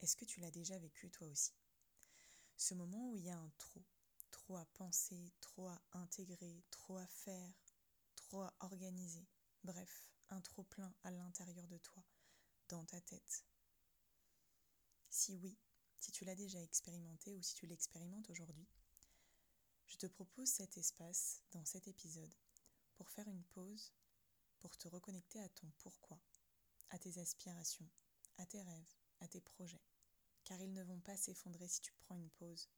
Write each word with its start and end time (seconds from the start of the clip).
est-ce 0.00 0.16
que 0.16 0.24
tu 0.24 0.40
l'as 0.40 0.50
déjà 0.50 0.78
vécu 0.78 1.10
toi 1.10 1.26
aussi? 1.28 1.52
Ce 2.56 2.74
moment 2.74 3.10
où 3.10 3.16
il 3.16 3.24
y 3.24 3.30
a 3.30 3.38
un 3.38 3.52
trop, 3.58 3.84
trop 4.30 4.56
à 4.56 4.64
penser, 4.66 5.32
trop 5.40 5.68
à 5.68 5.82
intégrer, 5.92 6.64
trop 6.70 6.96
à 6.96 7.06
faire, 7.06 7.52
trop 8.16 8.42
à 8.42 8.54
organiser, 8.60 9.26
bref, 9.64 10.10
un 10.28 10.40
trop 10.40 10.62
plein 10.64 10.94
à 11.02 11.10
l'intérieur 11.10 11.66
de 11.68 11.78
toi, 11.78 12.02
dans 12.68 12.84
ta 12.84 13.00
tête. 13.00 13.44
Si 15.08 15.36
oui, 15.36 15.58
si 15.98 16.12
tu 16.12 16.24
l'as 16.24 16.34
déjà 16.34 16.62
expérimenté 16.62 17.34
ou 17.34 17.42
si 17.42 17.54
tu 17.54 17.66
l'expérimentes 17.66 18.30
aujourd'hui, 18.30 18.68
je 19.86 19.96
te 19.96 20.06
propose 20.06 20.48
cet 20.48 20.76
espace 20.78 21.42
dans 21.50 21.64
cet 21.64 21.88
épisode 21.88 22.34
pour 22.94 23.10
faire 23.10 23.28
une 23.28 23.44
pause, 23.44 23.92
pour 24.60 24.76
te 24.76 24.88
reconnecter 24.88 25.40
à 25.40 25.48
ton 25.48 25.70
pourquoi, 25.78 26.20
à 26.90 26.98
tes 26.98 27.18
aspirations, 27.18 27.88
à 28.38 28.46
tes 28.46 28.62
rêves, 28.62 28.94
à 29.20 29.28
tes 29.28 29.40
projets, 29.40 29.82
car 30.50 30.60
ils 30.60 30.74
ne 30.74 30.82
vont 30.82 30.98
pas 30.98 31.16
s'effondrer 31.16 31.68
si 31.68 31.80
tu 31.80 31.92
prends 31.92 32.16
une 32.16 32.30
pause. 32.30 32.68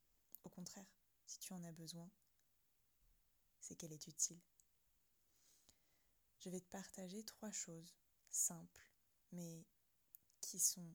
Au 0.43 0.49
contraire, 0.49 0.85
si 1.25 1.39
tu 1.39 1.53
en 1.53 1.63
as 1.63 1.71
besoin, 1.71 2.07
c'est 3.59 3.73
qu'elle 3.73 3.93
est 3.93 4.05
utile. 4.05 4.39
Je 6.37 6.51
vais 6.51 6.59
te 6.59 6.69
partager 6.69 7.23
trois 7.23 7.49
choses 7.49 7.95
simples, 8.29 8.91
mais 9.31 9.65
qui 10.39 10.59
sont 10.59 10.93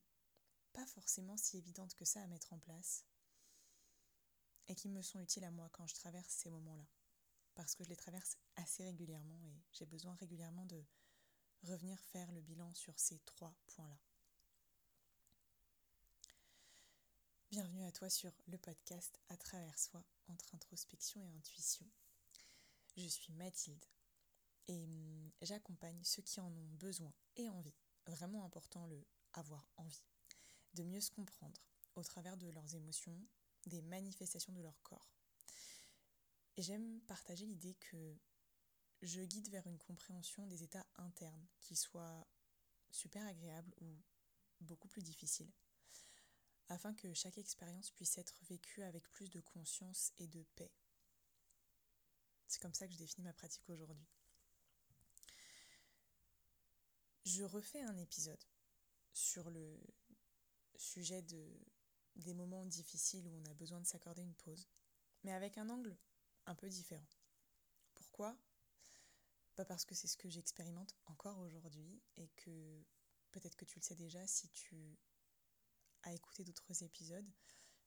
pas 0.73 0.87
forcément 0.87 1.37
si 1.37 1.59
évidentes 1.59 1.97
que 1.97 2.05
ça 2.05 2.23
à 2.23 2.29
mettre 2.29 2.53
en 2.53 2.61
place, 2.61 3.05
et 4.69 4.77
qui 4.77 4.89
me 4.89 5.03
sont 5.03 5.19
utiles 5.19 5.45
à 5.45 5.51
moi 5.51 5.69
quand 5.73 5.89
je 5.89 5.97
traverse 5.97 6.33
ces 6.33 6.51
moments-là, 6.51 6.87
parce 7.57 7.75
que 7.75 7.83
je 7.83 7.89
les 7.89 7.97
traverse 7.97 8.39
assez 8.55 8.85
régulièrement 8.85 9.43
et 9.43 9.65
j'ai 9.73 9.87
besoin 9.87 10.15
régulièrement 10.15 10.67
de 10.67 10.85
revenir 11.65 11.99
faire 11.99 12.31
le 12.31 12.41
bilan 12.41 12.73
sur 12.75 12.97
ces 13.01 13.19
trois 13.25 13.57
points-là. 13.67 13.99
Bienvenue 17.51 17.87
à 17.87 17.93
toi 17.93 18.11
sur 18.11 18.31
le 18.49 18.59
podcast 18.59 19.19
À 19.31 19.37
travers 19.39 19.79
soi 19.79 20.05
entre 20.27 20.55
introspection 20.55 21.23
et 21.25 21.35
intuition. 21.35 21.87
Je 22.99 23.07
suis 23.07 23.33
Mathilde 23.33 23.87
et 24.67 24.85
hum, 24.85 25.33
j'accompagne 25.41 25.99
ceux 26.05 26.21
qui 26.21 26.41
en 26.41 26.53
ont 26.53 26.69
besoin 26.75 27.11
et 27.37 27.49
envie. 27.49 27.75
Vraiment 28.07 28.45
important 28.45 28.87
le 28.87 29.03
avoir 29.33 29.67
envie. 29.79 30.05
De 30.75 30.83
mieux 30.83 31.01
se 31.01 31.11
comprendre 31.11 31.59
au 31.95 32.03
travers 32.03 32.37
de 32.37 32.49
leurs 32.49 32.75
émotions, 32.75 33.19
des 33.65 33.81
manifestations 33.81 34.53
de 34.53 34.61
leur 34.61 34.83
corps. 34.83 35.17
J'aime 36.59 37.01
partager 37.07 37.47
l'idée 37.47 37.77
que 37.77 38.19
je 39.01 39.23
guide 39.23 39.49
vers 39.49 39.67
une 39.67 39.79
compréhension 39.79 40.47
des 40.49 40.65
états 40.65 40.87
internes, 40.97 41.47
qu'ils 41.61 41.79
soient 41.79 42.27
super 42.91 43.27
agréables 43.27 43.73
ou 43.81 43.97
beaucoup 44.61 44.89
plus 44.89 45.03
difficiles 45.03 45.51
afin 46.69 46.95
que 46.95 47.13
chaque 47.15 47.39
expérience 47.39 47.91
puisse 47.91 48.19
être 48.19 48.39
vécue 48.49 48.83
avec 48.83 49.11
plus 49.11 49.31
de 49.31 49.41
conscience 49.41 50.13
et 50.19 50.27
de 50.27 50.43
paix. 50.57 50.73
C'est 52.47 52.61
comme 52.61 52.75
ça 52.75 52.87
que 52.87 52.93
je 52.93 52.99
définis 52.99 53.25
ma 53.25 53.33
pratique 53.33 53.69
aujourd'hui. 53.69 54.07
Je 57.25 57.45
refais 57.45 57.83
un 57.83 57.97
épisode 57.99 58.43
sur 59.13 59.51
le 59.51 59.79
sujet 60.77 61.23
de, 61.23 61.47
des 62.17 62.35
moments 62.35 62.65
difficiles 62.65 63.27
où 63.27 63.35
on 63.35 63.51
a 63.51 63.55
besoin 63.55 63.81
de 63.81 63.87
s'accorder 63.87 64.23
une 64.23 64.35
pause, 64.35 64.67
mais 65.25 65.33
avec 65.33 65.59
un 65.59 65.69
angle 65.69 65.97
un 66.47 66.55
peu 66.55 66.69
différent. 66.69 67.07
Pourquoi? 67.95 68.37
Pas 69.57 69.65
parce 69.65 69.85
que 69.85 69.95
c'est 69.95 70.07
ce 70.07 70.17
que 70.17 70.31
j'expérimente 70.31 70.95
encore 71.07 71.39
aujourd'hui 71.41 72.01
et 72.17 72.29
que 72.29 72.85
peut-être 73.31 73.57
que 73.57 73.65
tu 73.65 73.79
le 73.79 73.85
sais 73.85 73.97
déjà 73.97 74.27
si 74.27 74.49
tu 74.49 74.97
à 76.03 76.13
écouter 76.13 76.45
d'autres 76.45 76.83
épisodes. 76.83 77.29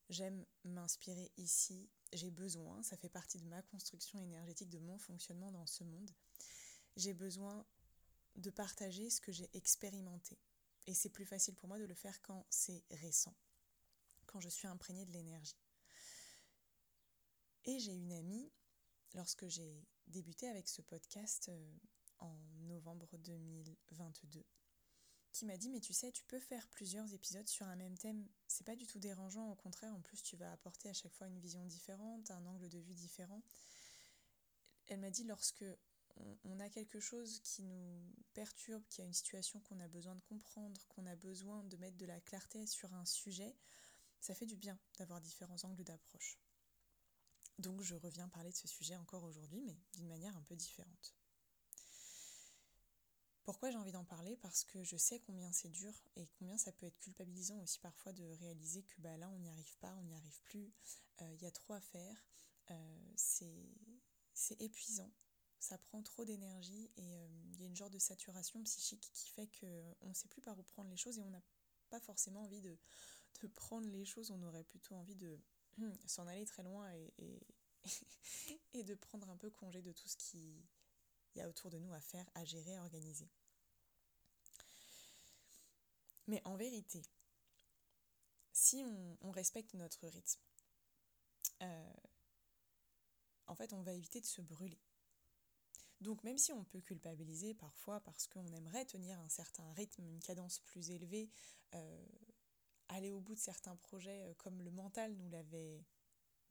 J'aime 0.10 0.46
m'inspirer 0.64 1.32
ici, 1.38 1.90
j'ai 2.12 2.32
besoin, 2.32 2.84
ça 2.84 2.98
fait 2.98 3.10
partie 3.10 3.40
de 3.40 3.48
ma 3.48 3.62
construction 3.62 4.20
énergétique, 4.20 4.70
de 4.70 4.80
mon 4.80 4.98
fonctionnement 4.98 5.52
dans 5.52 5.66
ce 5.66 5.84
monde. 5.84 6.12
J'ai 6.98 7.14
besoin 7.14 7.66
de 8.36 8.50
partager 8.50 9.10
ce 9.10 9.22
que 9.22 9.32
j'ai 9.32 9.50
expérimenté. 9.54 10.38
Et 10.88 10.94
c'est 10.94 11.10
plus 11.10 11.26
facile 11.26 11.56
pour 11.56 11.70
moi 11.70 11.80
de 11.80 11.86
le 11.86 11.94
faire 11.94 12.22
quand 12.22 12.46
c'est 12.50 12.84
récent, 12.92 13.36
quand 14.26 14.40
je 14.40 14.50
suis 14.50 14.68
imprégnée 14.68 15.06
de 15.06 15.12
l'énergie. 15.12 15.60
Et 17.66 17.80
j'ai 17.80 17.94
une 17.94 18.12
amie, 18.12 18.52
lorsque 19.14 19.48
j'ai 19.48 19.86
débuté 20.08 20.48
avec 20.48 20.68
ce 20.68 20.82
podcast 20.82 21.50
euh, 21.50 21.78
en 22.20 22.36
novembre 22.62 23.18
2022, 23.18 24.44
qui 25.32 25.46
m'a 25.46 25.58
dit 25.58 25.70
mais 25.70 25.80
tu 25.80 25.94
sais 25.94 26.12
tu 26.12 26.24
peux 26.26 26.40
faire 26.40 26.68
plusieurs 26.70 27.14
épisodes 27.14 27.48
sur 27.48 27.66
un 27.68 27.76
même 27.76 27.98
thème. 27.98 28.28
C'est 28.48 28.66
pas 28.66 28.76
du 28.76 28.86
tout 28.86 29.00
dérangeant 29.00 29.50
au 29.50 29.56
contraire 29.56 29.94
en 29.94 30.02
plus 30.02 30.22
tu 30.22 30.36
vas 30.36 30.52
apporter 30.52 30.90
à 30.90 30.94
chaque 30.94 31.14
fois 31.14 31.28
une 31.28 31.40
vision 31.40 31.66
différente 31.66 32.32
un 32.32 32.46
angle 32.46 32.70
de 32.70 32.80
vue 32.80 32.94
différent. 32.94 33.42
Elle 34.88 35.00
m'a 35.00 35.10
dit 35.10 35.24
lorsque 35.24 35.66
on, 36.44 36.60
a 36.60 36.70
quelque 36.70 37.00
chose 37.00 37.40
qui 37.40 37.64
nous 37.64 38.14
perturbe 38.34 38.84
qui 38.90 39.02
a 39.02 39.06
une 39.06 39.14
situation 39.14 39.62
qu'on 39.62 39.80
a 39.80 39.88
besoin 39.88 40.16
de 40.16 40.22
comprendre 40.22 40.86
qu'on 40.90 41.06
a 41.06 41.16
besoin 41.16 41.64
de 41.64 41.78
mettre 41.78 41.98
de 41.98 42.06
la 42.06 42.20
clarté 42.20 42.68
sur 42.68 42.94
un 42.94 43.06
sujet 43.06 43.56
ça 44.20 44.36
fait 44.36 44.46
du 44.46 44.58
bien 44.58 44.78
d'avoir 44.98 45.20
différents 45.22 45.64
angles 45.64 45.84
d'approche. 45.84 46.38
Donc 47.58 47.82
je 47.82 47.96
reviens 47.96 48.28
parler 48.30 48.52
de 48.52 48.56
ce 48.56 48.68
sujet 48.68 48.96
encore 48.96 49.24
aujourd'hui 49.24 49.62
mais 49.62 49.78
d'une 49.94 50.08
manière 50.08 50.36
un 50.36 50.44
peu 50.44 50.56
différente 50.56 51.16
pourquoi 53.44 53.72
j'ai 53.72 53.78
envie 53.78 53.92
d'en 53.92 54.04
parler? 54.04 54.38
Parce 54.38 54.64
que 54.64 54.84
je 54.84 54.98
sais 54.98 55.20
combien 55.20 55.52
c'est 55.52 55.70
dur 55.70 55.94
et 56.16 56.28
combien 56.38 56.58
ça 56.58 56.72
peut 56.72 56.86
être 56.86 57.00
culpabilisant 57.00 57.60
aussi 57.62 57.80
parfois 57.80 58.14
de 58.14 58.24
réaliser 58.24 58.84
que 58.84 59.02
bah, 59.02 59.18
là 59.18 59.30
on 59.30 59.40
n'y 59.40 59.50
arrive 59.50 59.78
pas, 59.78 59.94
on 59.96 60.04
n'y 60.04 60.16
arrive 60.16 60.42
plus, 60.44 60.72
euh, 61.22 61.34
il 61.34 61.42
y 61.42 61.48
a 61.48 61.52
trop 61.52 61.74
à 61.74 61.82
faire, 61.82 62.26
euh, 62.70 63.12
c'est 63.16 64.62
épuisant, 64.62 65.12
ça 65.60 65.78
prend 65.78 66.02
trop 66.04 66.24
d'énergie 66.24 66.92
et 66.98 67.16
euh, 67.16 67.28
il 67.54 67.60
y 67.60 67.64
a 67.64 67.68
une 67.68 67.76
genre 67.76 67.90
de 67.90 68.00
saturation 68.00 68.62
psychique 68.64 69.10
qui 69.14 69.30
fait 69.30 69.50
qu'on 69.60 70.10
ne 70.10 70.14
sait 70.14 70.28
plus 70.28 70.42
par 70.42 70.58
où 70.60 70.64
prendre 70.64 70.90
les 70.90 70.98
choses 70.98 71.18
et 71.18 71.24
on 71.24 71.30
n'a 71.30 71.44
pas 71.90 72.00
forcément 72.00 72.44
envie 72.44 72.62
de, 72.62 72.78
de, 73.42 73.48
prendre 73.48 73.88
les 73.88 74.06
choses, 74.06 74.32
on 74.32 74.42
aurait 74.44 74.64
plutôt 74.64 74.96
envie 74.96 75.16
de 75.16 75.40
s'en 76.06 76.28
aller 76.28 76.46
très 76.46 76.64
loin 76.64 76.92
et, 76.94 77.14
et, 77.18 77.40
et 78.74 78.84
de 78.84 78.94
prendre 78.94 79.30
un 79.30 79.38
peu 79.38 79.50
congé 79.50 79.82
de 79.82 79.92
tout 79.92 80.08
ce 80.08 80.16
qui 80.18 80.64
il 81.34 81.40
y 81.40 81.42
a 81.42 81.50
autour 81.50 81.70
de 81.70 81.80
nous 81.80 81.94
à 81.94 82.02
faire, 82.02 82.30
à 82.36 82.44
gérer, 82.46 82.76
à 82.76 82.82
organiser. 82.82 83.30
Mais 86.28 86.42
en 86.46 86.56
vérité, 86.56 87.04
si 88.52 88.84
on, 89.22 89.32
respecte 89.32 89.74
notre 89.74 90.08
rythme, 90.08 90.40
euh, 91.62 91.94
en 93.48 93.56
fait, 93.56 93.74
on 93.74 93.82
va 93.82 93.94
éviter 93.94 94.22
de 94.22 94.26
se 94.26 94.42
brûler. 94.42 94.80
Donc 96.00 96.24
même 96.24 96.38
si 96.38 96.52
on 96.52 96.64
peut 96.64 96.82
culpabiliser 96.82 97.54
parfois 97.54 98.00
parce 98.00 98.28
qu'on 98.28 98.52
aimerait 98.54 98.86
tenir 98.86 99.20
un 99.20 99.30
certain 99.30 99.72
rythme, 99.74 100.04
une 100.04 100.20
cadence 100.20 100.60
plus 100.60 100.90
élevée, 100.90 101.30
euh, 101.76 102.06
aller 102.88 103.12
au 103.12 103.20
bout 103.20 103.36
de 103.36 103.40
certains 103.40 103.76
projets 103.76 104.24
euh, 104.24 104.34
comme 104.36 104.62
le 104.62 104.72
mental 104.72 105.14
nous 105.16 105.30
l'avait 105.30 105.86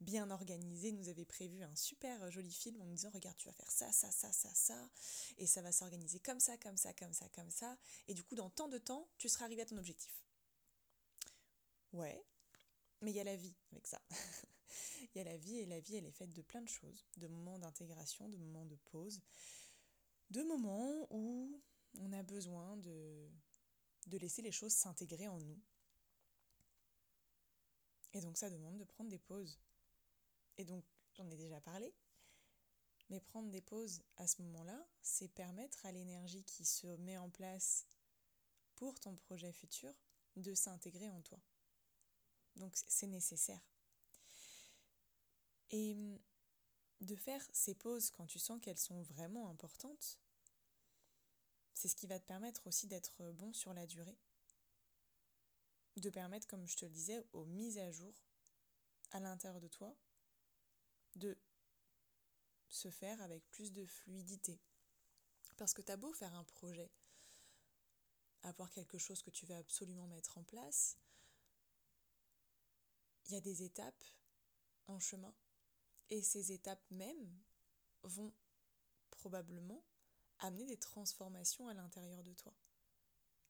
bien 0.01 0.29
organisé, 0.31 0.91
nous 0.91 1.09
avait 1.09 1.25
prévu 1.25 1.63
un 1.63 1.75
super 1.75 2.29
joli 2.31 2.51
film 2.51 2.81
en 2.81 2.85
nous 2.85 2.95
disant 2.95 3.11
regarde 3.11 3.37
tu 3.37 3.47
vas 3.47 3.53
faire 3.53 3.71
ça, 3.71 3.91
ça, 3.91 4.11
ça, 4.11 4.31
ça, 4.31 4.49
ça, 4.53 4.89
et 5.37 5.47
ça 5.47 5.61
va 5.61 5.71
s'organiser 5.71 6.19
comme 6.19 6.39
ça, 6.39 6.57
comme 6.57 6.77
ça, 6.77 6.93
comme 6.93 7.13
ça, 7.13 7.29
comme 7.29 7.51
ça, 7.51 7.77
et 8.07 8.13
du 8.13 8.23
coup 8.23 8.35
dans 8.35 8.49
tant 8.49 8.67
de 8.67 8.77
temps 8.77 9.07
tu 9.17 9.29
seras 9.29 9.45
arrivé 9.45 9.61
à 9.61 9.65
ton 9.65 9.77
objectif. 9.77 10.23
Ouais, 11.93 12.23
mais 13.01 13.11
il 13.11 13.15
y 13.15 13.19
a 13.19 13.23
la 13.23 13.35
vie 13.35 13.55
avec 13.71 13.87
ça. 13.87 14.01
Il 15.13 15.17
y 15.17 15.21
a 15.21 15.25
la 15.25 15.35
vie 15.35 15.57
et 15.57 15.65
la 15.65 15.81
vie 15.81 15.97
elle 15.97 16.05
est 16.05 16.11
faite 16.11 16.31
de 16.31 16.41
plein 16.41 16.61
de 16.61 16.69
choses, 16.69 17.05
de 17.17 17.27
moments 17.27 17.59
d'intégration, 17.59 18.29
de 18.29 18.37
moments 18.37 18.63
de 18.63 18.77
pause, 18.91 19.21
de 20.29 20.41
moments 20.43 21.07
où 21.09 21.61
on 21.99 22.13
a 22.13 22.23
besoin 22.23 22.77
de, 22.77 23.29
de 24.07 24.17
laisser 24.17 24.41
les 24.41 24.53
choses 24.53 24.71
s'intégrer 24.71 25.27
en 25.27 25.39
nous. 25.39 25.59
Et 28.13 28.21
donc 28.21 28.37
ça 28.37 28.49
demande 28.49 28.77
de 28.77 28.85
prendre 28.85 29.09
des 29.09 29.19
pauses, 29.19 29.59
et 30.61 30.65
donc, 30.65 30.85
j'en 31.13 31.27
ai 31.29 31.37
déjà 31.37 31.59
parlé. 31.59 31.91
Mais 33.09 33.19
prendre 33.19 33.49
des 33.49 33.61
pauses 33.61 34.03
à 34.17 34.27
ce 34.27 34.41
moment-là, 34.43 34.87
c'est 35.01 35.27
permettre 35.27 35.85
à 35.85 35.91
l'énergie 35.91 36.43
qui 36.43 36.65
se 36.65 36.87
met 36.97 37.17
en 37.17 37.29
place 37.29 37.85
pour 38.75 38.99
ton 38.99 39.15
projet 39.15 39.51
futur 39.51 39.93
de 40.35 40.53
s'intégrer 40.53 41.09
en 41.09 41.21
toi. 41.21 41.39
Donc 42.55 42.73
c'est 42.87 43.07
nécessaire. 43.07 43.61
Et 45.71 45.93
hum, 45.93 46.19
de 47.01 47.15
faire 47.15 47.45
ces 47.51 47.73
pauses 47.73 48.11
quand 48.11 48.27
tu 48.27 48.39
sens 48.39 48.61
qu'elles 48.61 48.77
sont 48.77 49.01
vraiment 49.01 49.49
importantes, 49.49 50.19
c'est 51.73 51.87
ce 51.87 51.95
qui 51.95 52.07
va 52.07 52.19
te 52.19 52.25
permettre 52.25 52.67
aussi 52.67 52.87
d'être 52.87 53.31
bon 53.31 53.51
sur 53.51 53.73
la 53.73 53.87
durée. 53.87 54.17
De 55.97 56.09
permettre, 56.09 56.47
comme 56.47 56.67
je 56.67 56.77
te 56.77 56.85
le 56.85 56.91
disais, 56.91 57.25
aux 57.33 57.45
mises 57.45 57.79
à 57.79 57.91
jour 57.91 58.13
à 59.11 59.19
l'intérieur 59.19 59.59
de 59.59 59.67
toi 59.67 59.97
de 61.15 61.37
se 62.67 62.89
faire 62.89 63.21
avec 63.21 63.49
plus 63.49 63.71
de 63.71 63.85
fluidité. 63.85 64.59
Parce 65.57 65.73
que 65.73 65.81
t'as 65.81 65.97
beau 65.97 66.13
faire 66.13 66.33
un 66.33 66.43
projet, 66.43 66.91
avoir 68.43 68.71
quelque 68.71 68.97
chose 68.97 69.21
que 69.21 69.29
tu 69.29 69.45
veux 69.45 69.55
absolument 69.55 70.07
mettre 70.07 70.37
en 70.37 70.43
place, 70.43 70.97
il 73.25 73.33
y 73.33 73.35
a 73.35 73.41
des 73.41 73.63
étapes 73.63 74.03
en 74.87 74.99
chemin 74.99 75.33
et 76.09 76.21
ces 76.21 76.51
étapes 76.51 76.83
même 76.91 77.39
vont 78.03 78.33
probablement 79.11 79.83
amener 80.39 80.65
des 80.65 80.77
transformations 80.77 81.67
à 81.67 81.73
l'intérieur 81.73 82.23
de 82.23 82.33
toi. 82.33 82.53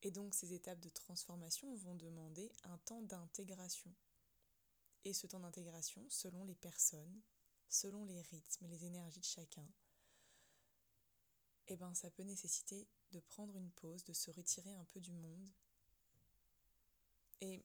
Et 0.02 0.10
donc 0.10 0.34
ces 0.34 0.52
étapes 0.52 0.80
de 0.80 0.88
transformation 0.88 1.74
vont 1.76 1.94
demander 1.94 2.52
un 2.64 2.76
temps 2.78 3.02
d'intégration. 3.02 3.92
Et 5.04 5.12
ce 5.12 5.26
temps 5.26 5.40
d'intégration, 5.40 6.04
selon 6.10 6.44
les 6.44 6.54
personnes, 6.54 7.22
selon 7.72 8.04
les 8.04 8.20
rythmes, 8.20 8.66
les 8.66 8.84
énergies 8.84 9.20
de 9.20 9.24
chacun, 9.24 9.66
eh 11.68 11.76
ben 11.76 11.94
ça 11.94 12.10
peut 12.10 12.22
nécessiter 12.22 12.86
de 13.12 13.20
prendre 13.20 13.56
une 13.56 13.70
pause, 13.70 14.04
de 14.04 14.12
se 14.12 14.30
retirer 14.30 14.74
un 14.74 14.84
peu 14.84 15.00
du 15.00 15.12
monde. 15.14 15.48
Et 17.40 17.64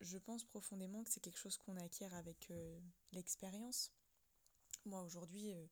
je 0.00 0.18
pense 0.18 0.44
profondément 0.44 1.02
que 1.02 1.10
c'est 1.10 1.20
quelque 1.20 1.38
chose 1.38 1.58
qu'on 1.58 1.76
acquiert 1.76 2.14
avec 2.14 2.50
euh, 2.50 2.78
l'expérience. 3.10 3.92
Moi 4.84 5.02
aujourd'hui, 5.02 5.52
euh, 5.52 5.66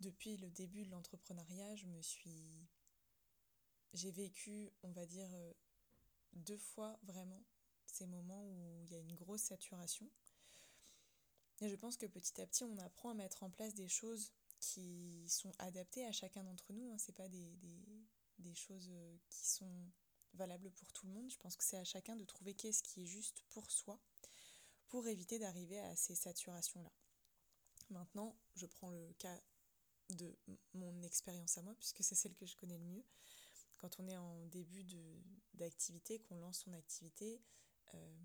depuis 0.00 0.36
le 0.36 0.50
début 0.50 0.84
de 0.84 0.90
l'entrepreneuriat, 0.90 1.76
je 1.76 1.86
me 1.86 2.02
suis 2.02 2.68
j'ai 3.92 4.10
vécu, 4.10 4.70
on 4.82 4.90
va 4.90 5.06
dire, 5.06 5.32
euh, 5.32 5.52
deux 6.32 6.58
fois 6.58 6.98
vraiment 7.04 7.44
ces 7.86 8.06
moments 8.06 8.44
où 8.44 8.82
il 8.82 8.92
y 8.92 8.96
a 8.96 8.98
une 8.98 9.14
grosse 9.14 9.42
saturation. 9.42 10.10
Et 11.60 11.68
je 11.68 11.76
pense 11.76 11.96
que 11.96 12.06
petit 12.06 12.40
à 12.40 12.46
petit, 12.46 12.64
on 12.64 12.78
apprend 12.78 13.10
à 13.10 13.14
mettre 13.14 13.42
en 13.42 13.50
place 13.50 13.74
des 13.74 13.88
choses 13.88 14.32
qui 14.60 15.26
sont 15.28 15.52
adaptées 15.58 16.06
à 16.06 16.12
chacun 16.12 16.42
d'entre 16.44 16.72
nous. 16.72 16.90
Hein. 16.90 16.98
Ce 16.98 17.12
pas 17.12 17.28
des, 17.28 17.56
des, 18.38 18.54
choses 18.54 18.88
euh, 18.90 19.16
qui 19.28 19.46
sont 19.46 19.90
valables 20.34 20.70
pour 20.72 20.92
tout 20.92 21.06
le 21.06 21.12
monde. 21.12 21.30
Je 21.30 21.38
pense 21.38 21.56
que 21.56 21.64
c'est 21.64 21.78
à 21.78 21.84
chacun 21.84 22.16
de 22.16 22.24
trouver 22.24 22.54
qu'est-ce 22.54 22.82
qui 22.82 23.02
est 23.02 23.06
juste 23.06 23.42
pour 23.50 23.70
soi 23.70 24.00
pour 24.88 25.08
éviter 25.08 25.38
d'arriver 25.38 25.80
à 25.80 25.96
ces 25.96 26.14
saturations-là. 26.14 26.92
Maintenant, 27.90 28.36
je 28.54 28.66
prends 28.66 28.90
le 28.90 29.12
cas 29.18 29.40
de 30.10 30.36
mon 30.74 31.02
expérience 31.02 31.58
à 31.58 31.62
moi, 31.62 31.74
puisque 31.74 32.04
c'est 32.04 32.14
celle 32.14 32.34
que 32.34 32.46
je 32.46 32.56
connais 32.56 32.78
le 32.78 32.84
mieux 32.84 33.04
quand 33.78 34.00
on 34.00 34.08
est 34.08 34.16
en 34.16 34.46
début 34.46 34.84
d'activité, 35.54 36.18
qu'on 36.20 36.36
lance 36.36 36.60
son 36.60 36.72
activité, 36.72 37.40
euh, 37.94 38.16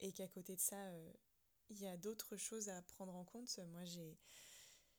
et 0.00 0.12
qu'à 0.12 0.28
côté 0.28 0.54
de 0.54 0.60
ça, 0.60 0.76
euh, 0.76 1.12
il 1.70 1.80
y 1.80 1.86
a 1.86 1.96
d'autres 1.96 2.36
choses 2.36 2.68
à 2.68 2.82
prendre 2.82 3.14
en 3.14 3.24
compte. 3.24 3.58
Moi, 3.70 3.84
j'ai, 3.84 4.18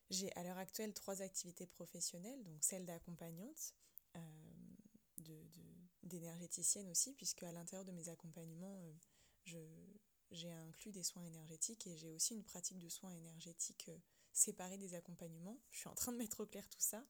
j'ai 0.09 0.31
à 0.33 0.43
l'heure 0.43 0.57
actuelle 0.57 0.93
trois 0.93 1.21
activités 1.21 1.67
professionnelles, 1.67 2.43
donc 2.43 2.63
celle 2.63 2.85
d'accompagnante, 2.85 3.73
euh, 4.15 4.19
de, 5.17 5.41
d'énergéticienne 6.03 6.89
aussi, 6.89 7.13
puisque 7.13 7.43
à 7.43 7.51
l'intérieur 7.51 7.85
de 7.85 7.91
mes 7.91 8.09
accompagnements, 8.09 8.81
je, 9.45 9.59
j'ai 10.31 10.51
inclus 10.51 10.91
des 10.91 11.03
soins 11.03 11.23
énergétiques 11.23 11.87
et 11.87 11.95
j'ai 11.97 12.11
aussi 12.11 12.33
une 12.33 12.43
pratique 12.43 12.79
de 12.79 12.89
soins 12.89 13.11
énergétiques 13.11 13.89
séparée 14.33 14.77
des 14.77 14.93
accompagnements. 14.93 15.59
Je 15.71 15.79
suis 15.79 15.89
en 15.89 15.95
train 15.95 16.11
de 16.11 16.17
mettre 16.17 16.41
au 16.41 16.45
clair 16.45 16.67
tout 16.69 16.79
ça. 16.79 17.03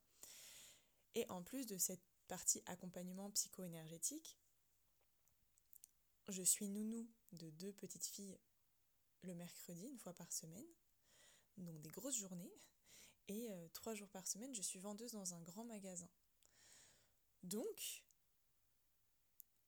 Et 1.15 1.25
en 1.29 1.43
plus 1.43 1.65
de 1.65 1.77
cette 1.77 2.03
partie 2.27 2.61
accompagnement 2.65 3.31
psycho-énergétique. 3.31 4.37
Je 6.27 6.43
suis 6.43 6.67
nounou 6.67 7.07
de 7.31 7.49
deux 7.51 7.71
petites 7.73 8.05
filles 8.05 8.37
le 9.21 9.35
mercredi, 9.35 9.87
une 9.87 9.99
fois 9.99 10.13
par 10.13 10.31
semaine, 10.31 10.67
donc 11.57 11.81
des 11.81 11.89
grosses 11.89 12.17
journées. 12.17 12.53
Et 13.27 13.51
euh, 13.51 13.67
trois 13.73 13.93
jours 13.93 14.09
par 14.09 14.25
semaine, 14.25 14.53
je 14.53 14.61
suis 14.61 14.79
vendeuse 14.79 15.11
dans 15.11 15.33
un 15.33 15.41
grand 15.41 15.65
magasin. 15.65 16.09
Donc, 17.43 18.05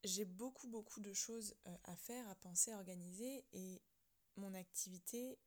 j'ai 0.04 0.26
beaucoup, 0.26 0.68
beaucoup 0.68 1.02
de 1.02 1.14
choses 1.14 1.56
euh, 1.68 1.78
à 1.84 1.96
faire, 1.96 2.28
à 2.30 2.36
penser, 2.36 2.72
à 2.72 2.78
organiser. 2.78 3.46
Et 3.52 3.82
mon 4.38 4.54
activité 4.54 5.40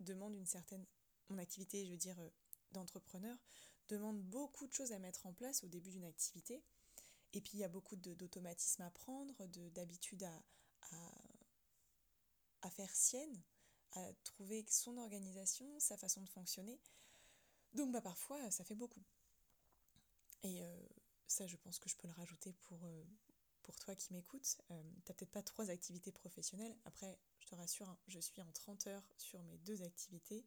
demande 0.00 0.34
une 0.34 0.46
certaine... 0.46 0.86
Mon 1.30 1.38
activité, 1.38 1.86
je 1.86 1.92
veux 1.92 1.98
dire, 1.98 2.18
euh, 2.20 2.30
d'entrepreneur, 2.72 3.36
demande 3.88 4.22
beaucoup 4.22 4.66
de 4.66 4.72
choses 4.72 4.92
à 4.92 4.98
mettre 4.98 5.26
en 5.26 5.32
place 5.32 5.64
au 5.64 5.68
début 5.68 5.90
d'une 5.90 6.04
activité. 6.04 6.62
Et 7.32 7.40
puis 7.40 7.52
il 7.54 7.60
y 7.60 7.64
a 7.64 7.68
beaucoup 7.68 7.96
d'automatismes 7.96 8.82
à 8.82 8.90
prendre, 8.90 9.34
d'habitudes 9.46 10.24
à, 10.24 10.42
à, 10.92 11.27
à, 12.62 12.70
faire 12.70 12.94
sienne, 12.94 13.42
à 13.92 14.12
trouver 14.24 14.64
son 14.68 14.96
organisation, 14.98 15.66
sa 15.78 15.96
façon 15.96 16.22
de 16.22 16.28
fonctionner. 16.28 16.80
Donc 17.74 17.92
bah, 17.92 18.00
parfois 18.00 18.50
ça 18.50 18.64
fait 18.64 18.74
beaucoup. 18.74 19.02
Et 20.42 20.64
euh, 20.64 20.88
ça 21.26 21.46
je 21.46 21.56
pense 21.56 21.78
que 21.78 21.88
je 21.88 21.96
peux 21.96 22.08
le 22.08 22.14
rajouter 22.14 22.52
pour, 22.62 22.84
euh, 22.84 23.04
pour 23.62 23.76
toi 23.76 23.94
qui 23.94 24.12
m'écoutes. 24.12 24.60
Euh, 24.70 24.82
tu 25.04 25.10
n'as 25.10 25.14
peut-être 25.14 25.30
pas 25.30 25.42
trois 25.42 25.70
activités 25.70 26.12
professionnelles. 26.12 26.76
Après, 26.84 27.18
je 27.38 27.46
te 27.46 27.54
rassure, 27.54 27.88
hein, 27.88 27.98
je 28.06 28.18
suis 28.18 28.42
en 28.42 28.50
30 28.52 28.86
heures 28.88 29.08
sur 29.16 29.42
mes 29.42 29.58
deux 29.58 29.82
activités. 29.82 30.46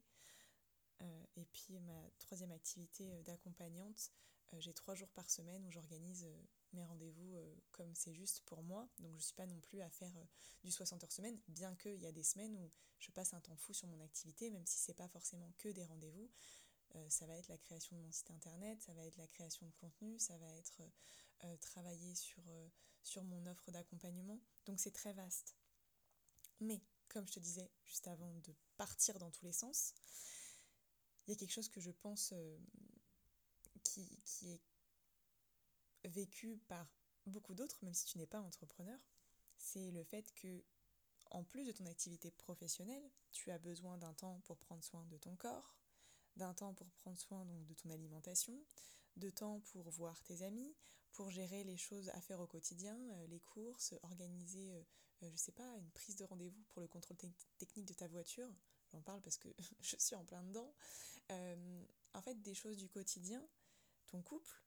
Euh, 1.00 1.24
et 1.36 1.44
puis 1.46 1.78
ma 1.80 2.10
troisième 2.18 2.52
activité 2.52 3.22
d'accompagnante, 3.22 4.12
j'ai 4.58 4.74
trois 4.74 4.94
jours 4.94 5.10
par 5.10 5.30
semaine 5.30 5.64
où 5.66 5.70
j'organise 5.70 6.28
mes 6.74 6.84
rendez-vous 6.84 7.36
comme 7.72 7.94
c'est 7.94 8.14
juste 8.14 8.40
pour 8.46 8.62
moi. 8.62 8.88
Donc 8.98 9.12
je 9.12 9.16
ne 9.16 9.22
suis 9.22 9.34
pas 9.34 9.46
non 9.46 9.60
plus 9.60 9.80
à 9.80 9.90
faire 9.90 10.12
du 10.64 10.70
60 10.70 11.02
heures 11.04 11.12
semaine, 11.12 11.38
bien 11.48 11.74
qu'il 11.76 12.00
y 12.00 12.06
a 12.06 12.12
des 12.12 12.22
semaines 12.22 12.56
où 12.56 12.70
je 12.98 13.10
passe 13.10 13.34
un 13.34 13.40
temps 13.40 13.56
fou 13.56 13.72
sur 13.72 13.88
mon 13.88 14.00
activité, 14.00 14.50
même 14.50 14.66
si 14.66 14.78
c'est 14.78 14.94
pas 14.94 15.08
forcément 15.08 15.52
que 15.58 15.68
des 15.68 15.84
rendez-vous. 15.84 16.30
ça 17.08 17.26
va 17.26 17.36
être 17.36 17.48
la 17.48 17.58
création 17.58 17.96
de 17.96 18.02
mon 18.02 18.12
site 18.12 18.30
internet, 18.30 18.80
ça 18.82 18.92
va 18.94 19.04
être 19.04 19.16
la 19.16 19.26
création 19.26 19.66
de 19.66 19.72
contenu, 19.72 20.18
ça 20.18 20.36
va 20.38 20.48
être 20.56 20.82
travailler 21.60 22.14
sur, 22.14 22.42
sur 23.02 23.24
mon 23.24 23.46
offre 23.46 23.70
d'accompagnement. 23.70 24.40
Donc 24.66 24.80
c'est 24.80 24.92
très 24.92 25.12
vaste. 25.12 25.56
Mais, 26.60 26.80
comme 27.08 27.26
je 27.26 27.32
te 27.32 27.40
disais 27.40 27.70
juste 27.84 28.06
avant 28.06 28.32
de 28.34 28.54
partir 28.76 29.18
dans 29.18 29.30
tous 29.30 29.44
les 29.44 29.52
sens, 29.52 29.94
il 31.26 31.30
y 31.30 31.34
a 31.34 31.36
quelque 31.36 31.52
chose 31.52 31.68
que 31.68 31.80
je 31.80 31.90
pense 31.90 32.32
euh, 32.32 32.58
qui, 33.82 34.08
qui 34.24 34.52
est 34.52 34.60
vécu 36.04 36.58
par 36.68 36.86
beaucoup 37.26 37.54
d'autres, 37.54 37.78
même 37.82 37.94
si 37.94 38.04
tu 38.06 38.18
n'es 38.18 38.26
pas 38.26 38.40
entrepreneur, 38.40 38.98
c'est 39.58 39.90
le 39.90 40.02
fait 40.04 40.32
que, 40.34 40.64
en 41.30 41.44
plus 41.44 41.64
de 41.64 41.72
ton 41.72 41.86
activité 41.86 42.30
professionnelle, 42.30 43.08
tu 43.30 43.50
as 43.50 43.58
besoin 43.58 43.96
d'un 43.98 44.12
temps 44.14 44.40
pour 44.44 44.58
prendre 44.58 44.82
soin 44.82 45.06
de 45.06 45.16
ton 45.16 45.36
corps, 45.36 45.76
d'un 46.36 46.54
temps 46.54 46.74
pour 46.74 46.90
prendre 46.92 47.18
soin 47.18 47.44
donc, 47.44 47.64
de 47.66 47.74
ton 47.74 47.90
alimentation, 47.90 48.58
de 49.16 49.30
temps 49.30 49.60
pour 49.60 49.90
voir 49.90 50.22
tes 50.22 50.42
amis, 50.42 50.74
pour 51.12 51.30
gérer 51.30 51.64
les 51.64 51.76
choses 51.76 52.08
à 52.10 52.20
faire 52.20 52.40
au 52.40 52.46
quotidien, 52.46 52.96
euh, 52.96 53.26
les 53.26 53.40
courses, 53.40 53.94
organiser, 54.02 54.72
euh, 54.74 54.82
je 55.20 55.26
ne 55.26 55.36
sais 55.36 55.52
pas, 55.52 55.76
une 55.76 55.90
prise 55.90 56.16
de 56.16 56.24
rendez-vous 56.24 56.62
pour 56.70 56.80
le 56.80 56.88
contrôle 56.88 57.16
technique 57.58 57.86
de 57.86 57.94
ta 57.94 58.08
voiture. 58.08 58.48
J'en 58.92 59.02
parle 59.02 59.20
parce 59.22 59.38
que 59.38 59.48
je 59.80 59.96
suis 59.98 60.16
en 60.16 60.24
plein 60.24 60.42
dedans. 60.42 60.74
Euh, 61.30 61.84
en 62.14 62.22
fait, 62.22 62.40
des 62.42 62.54
choses 62.54 62.76
du 62.76 62.88
quotidien, 62.88 63.46
ton 64.06 64.22
couple, 64.22 64.62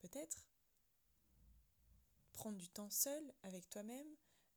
peut-être, 0.00 0.46
prendre 2.34 2.58
du 2.58 2.68
temps 2.68 2.90
seul 2.90 3.34
avec 3.42 3.68
toi-même, 3.70 4.06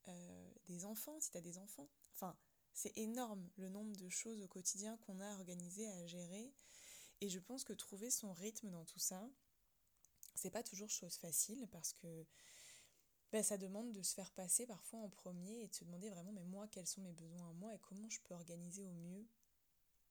euh, 0.09 0.53
des 0.67 0.85
enfants, 0.85 1.19
si 1.19 1.31
tu 1.31 1.37
as 1.37 1.41
des 1.41 1.57
enfants. 1.57 1.89
Enfin, 2.13 2.37
c'est 2.73 2.95
énorme 2.97 3.49
le 3.55 3.69
nombre 3.69 3.95
de 3.95 4.09
choses 4.09 4.41
au 4.41 4.47
quotidien 4.47 4.97
qu'on 4.97 5.19
a 5.19 5.33
organisées 5.35 5.87
à 5.87 6.05
gérer. 6.05 6.53
Et 7.21 7.29
je 7.29 7.39
pense 7.39 7.63
que 7.63 7.73
trouver 7.73 8.11
son 8.11 8.33
rythme 8.33 8.69
dans 8.69 8.85
tout 8.85 8.99
ça, 8.99 9.27
c'est 10.35 10.51
pas 10.51 10.63
toujours 10.63 10.89
chose 10.89 11.17
facile 11.17 11.67
parce 11.71 11.93
que 11.93 12.25
ben, 13.31 13.43
ça 13.43 13.57
demande 13.57 13.91
de 13.91 14.01
se 14.01 14.13
faire 14.13 14.31
passer 14.31 14.65
parfois 14.65 14.99
en 14.99 15.09
premier 15.09 15.61
et 15.61 15.67
de 15.67 15.73
se 15.73 15.83
demander 15.83 16.09
vraiment, 16.09 16.31
mais 16.31 16.45
moi, 16.45 16.67
quels 16.67 16.87
sont 16.87 17.01
mes 17.01 17.13
besoins 17.13 17.49
à 17.49 17.53
moi 17.53 17.73
et 17.73 17.79
comment 17.79 18.09
je 18.09 18.21
peux 18.21 18.33
organiser 18.33 18.83
au 18.83 18.91
mieux 18.91 19.27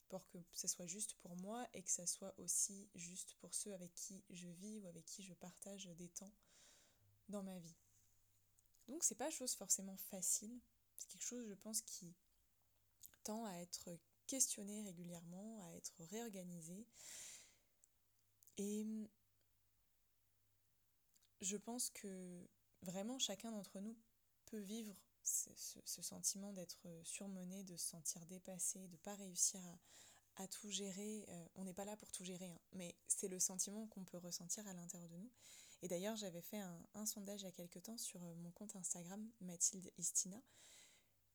pour 0.08 0.28
que 0.28 0.38
ce 0.52 0.68
soit 0.68 0.86
juste 0.86 1.14
pour 1.14 1.36
moi 1.36 1.66
et 1.72 1.82
que 1.82 1.90
ça 1.90 2.06
soit 2.06 2.34
aussi 2.38 2.88
juste 2.94 3.34
pour 3.40 3.54
ceux 3.54 3.72
avec 3.74 3.92
qui 3.94 4.24
je 4.30 4.48
vis 4.48 4.78
ou 4.78 4.86
avec 4.86 5.04
qui 5.04 5.24
je 5.24 5.34
partage 5.34 5.86
des 5.96 6.08
temps 6.08 6.32
dans 7.28 7.42
ma 7.42 7.58
vie. 7.58 7.76
Donc 8.88 9.02
c'est 9.02 9.16
pas 9.16 9.30
chose 9.30 9.54
forcément 9.54 9.96
facile, 9.96 10.60
c'est 10.96 11.08
quelque 11.08 11.24
chose 11.24 11.46
je 11.48 11.54
pense 11.54 11.82
qui 11.82 12.14
tend 13.24 13.44
à 13.44 13.54
être 13.54 13.90
questionné 14.26 14.82
régulièrement, 14.82 15.60
à 15.62 15.72
être 15.72 15.94
réorganisé. 16.10 16.86
Et 18.58 18.86
je 21.40 21.56
pense 21.56 21.90
que 21.90 22.48
vraiment 22.82 23.18
chacun 23.18 23.50
d'entre 23.50 23.80
nous 23.80 23.96
peut 24.46 24.60
vivre 24.60 24.94
ce, 25.22 26.02
sentiment 26.02 26.52
d'être 26.52 26.86
surmené, 27.02 27.64
de 27.64 27.76
se 27.76 27.88
sentir 27.88 28.24
dépassé, 28.26 28.86
de 28.86 28.92
ne 28.92 28.98
pas 28.98 29.14
réussir 29.16 29.60
à, 30.36 30.46
tout 30.48 30.70
gérer. 30.70 31.24
Euh, 31.28 31.48
on 31.56 31.64
n'est 31.64 31.72
pas 31.72 31.84
là 31.84 31.96
pour 31.96 32.12
tout 32.12 32.24
gérer, 32.24 32.50
hein, 32.50 32.60
mais 32.72 32.94
c'est 33.08 33.28
le 33.28 33.40
sentiment 33.40 33.86
qu'on 33.88 34.04
peut 34.04 34.18
ressentir 34.18 34.66
à 34.68 34.74
l'intérieur 34.74 35.08
de 35.08 35.16
nous. 35.16 35.30
Et 35.82 35.88
d'ailleurs, 35.88 36.16
j'avais 36.16 36.40
fait 36.40 36.58
un, 36.94 37.06
sondage 37.06 37.42
il 37.42 37.44
y 37.44 37.48
a 37.48 37.52
quelques 37.52 37.82
temps 37.82 37.98
sur 37.98 38.22
euh, 38.24 38.34
mon 38.36 38.50
compte 38.50 38.74
Instagram, 38.76 39.30
Mathilde 39.40 39.90
Istina. 39.98 40.40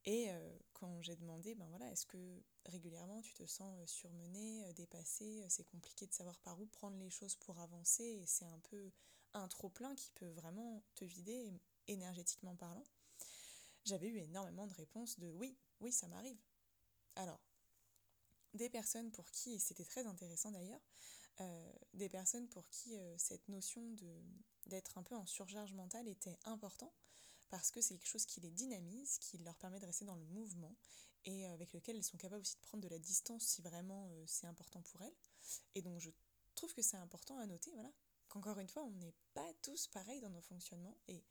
Et 0.05 0.31
euh, 0.31 0.57
quand 0.73 1.01
j'ai 1.03 1.15
demandé, 1.15 1.53
ben 1.53 1.67
voilà, 1.69 1.89
est-ce 1.91 2.07
que 2.07 2.41
régulièrement 2.65 3.21
tu 3.21 3.33
te 3.33 3.45
sens 3.45 3.87
surmené, 3.89 4.73
dépassé, 4.73 5.45
c'est 5.47 5.63
compliqué 5.65 6.07
de 6.07 6.13
savoir 6.13 6.39
par 6.39 6.59
où 6.59 6.65
prendre 6.65 6.97
les 6.97 7.11
choses 7.11 7.35
pour 7.35 7.59
avancer, 7.59 8.03
et 8.03 8.25
c'est 8.25 8.45
un 8.45 8.59
peu 8.59 8.91
un 9.33 9.47
trop-plein 9.47 9.93
qui 9.95 10.09
peut 10.11 10.29
vraiment 10.31 10.83
te 10.95 11.05
vider 11.05 11.53
énergétiquement 11.87 12.55
parlant. 12.55 12.83
j'avais 13.85 14.07
eu 14.07 14.17
énormément 14.17 14.67
de 14.67 14.73
réponses 14.73 15.19
de 15.19 15.29
oui, 15.29 15.55
oui, 15.79 15.91
ça 15.91 16.07
m'arrive. 16.07 16.39
Alors, 17.15 17.39
des 18.53 18.69
personnes 18.69 19.11
pour 19.11 19.29
qui, 19.31 19.53
et 19.53 19.59
c'était 19.59 19.85
très 19.85 20.05
intéressant 20.05 20.51
d'ailleurs, 20.51 20.81
euh, 20.81 21.20
des 21.93 22.09
personnes 22.09 22.47
pour 22.47 22.67
qui 22.69 22.97
euh, 22.97 23.17
cette 23.17 23.47
notion 23.49 23.91
de 23.91 24.23
d'être 24.67 24.97
un 24.97 25.03
peu 25.03 25.15
en 25.15 25.25
surcharge 25.25 25.73
mentale 25.73 26.07
était 26.07 26.37
important 26.45 26.93
parce 27.49 27.71
que 27.71 27.81
c'est 27.81 27.95
quelque 27.97 28.07
chose 28.07 28.25
qui 28.25 28.39
les 28.39 28.51
dynamise, 28.51 29.17
qui 29.17 29.37
leur 29.39 29.57
permet 29.57 29.79
de 29.79 29.85
rester 29.85 30.05
dans 30.05 30.15
le 30.15 30.23
mouvement 30.25 30.75
et 31.25 31.45
avec 31.47 31.73
lequel 31.73 31.95
elles 31.97 32.03
sont 32.03 32.17
capables 32.17 32.41
aussi 32.41 32.55
de 32.55 32.61
prendre 32.61 32.83
de 32.83 32.87
la 32.87 32.99
distance 32.99 33.43
si 33.43 33.61
vraiment 33.61 34.07
euh, 34.11 34.23
c'est 34.27 34.47
important 34.47 34.81
pour 34.83 35.01
elles. 35.01 35.15
Et 35.75 35.81
donc 35.81 35.99
je 35.99 36.11
trouve 36.55 36.73
que 36.73 36.81
c'est 36.81 36.97
important 36.97 37.37
à 37.39 37.47
noter, 37.47 37.71
voilà, 37.73 37.91
qu'encore 38.29 38.59
une 38.59 38.69
fois, 38.69 38.83
on 38.83 38.91
n'est 38.91 39.15
pas 39.33 39.51
tous 39.61 39.87
pareils 39.87 40.21
dans 40.21 40.29
nos 40.29 40.41
fonctionnements 40.41 40.97
et 41.07 41.23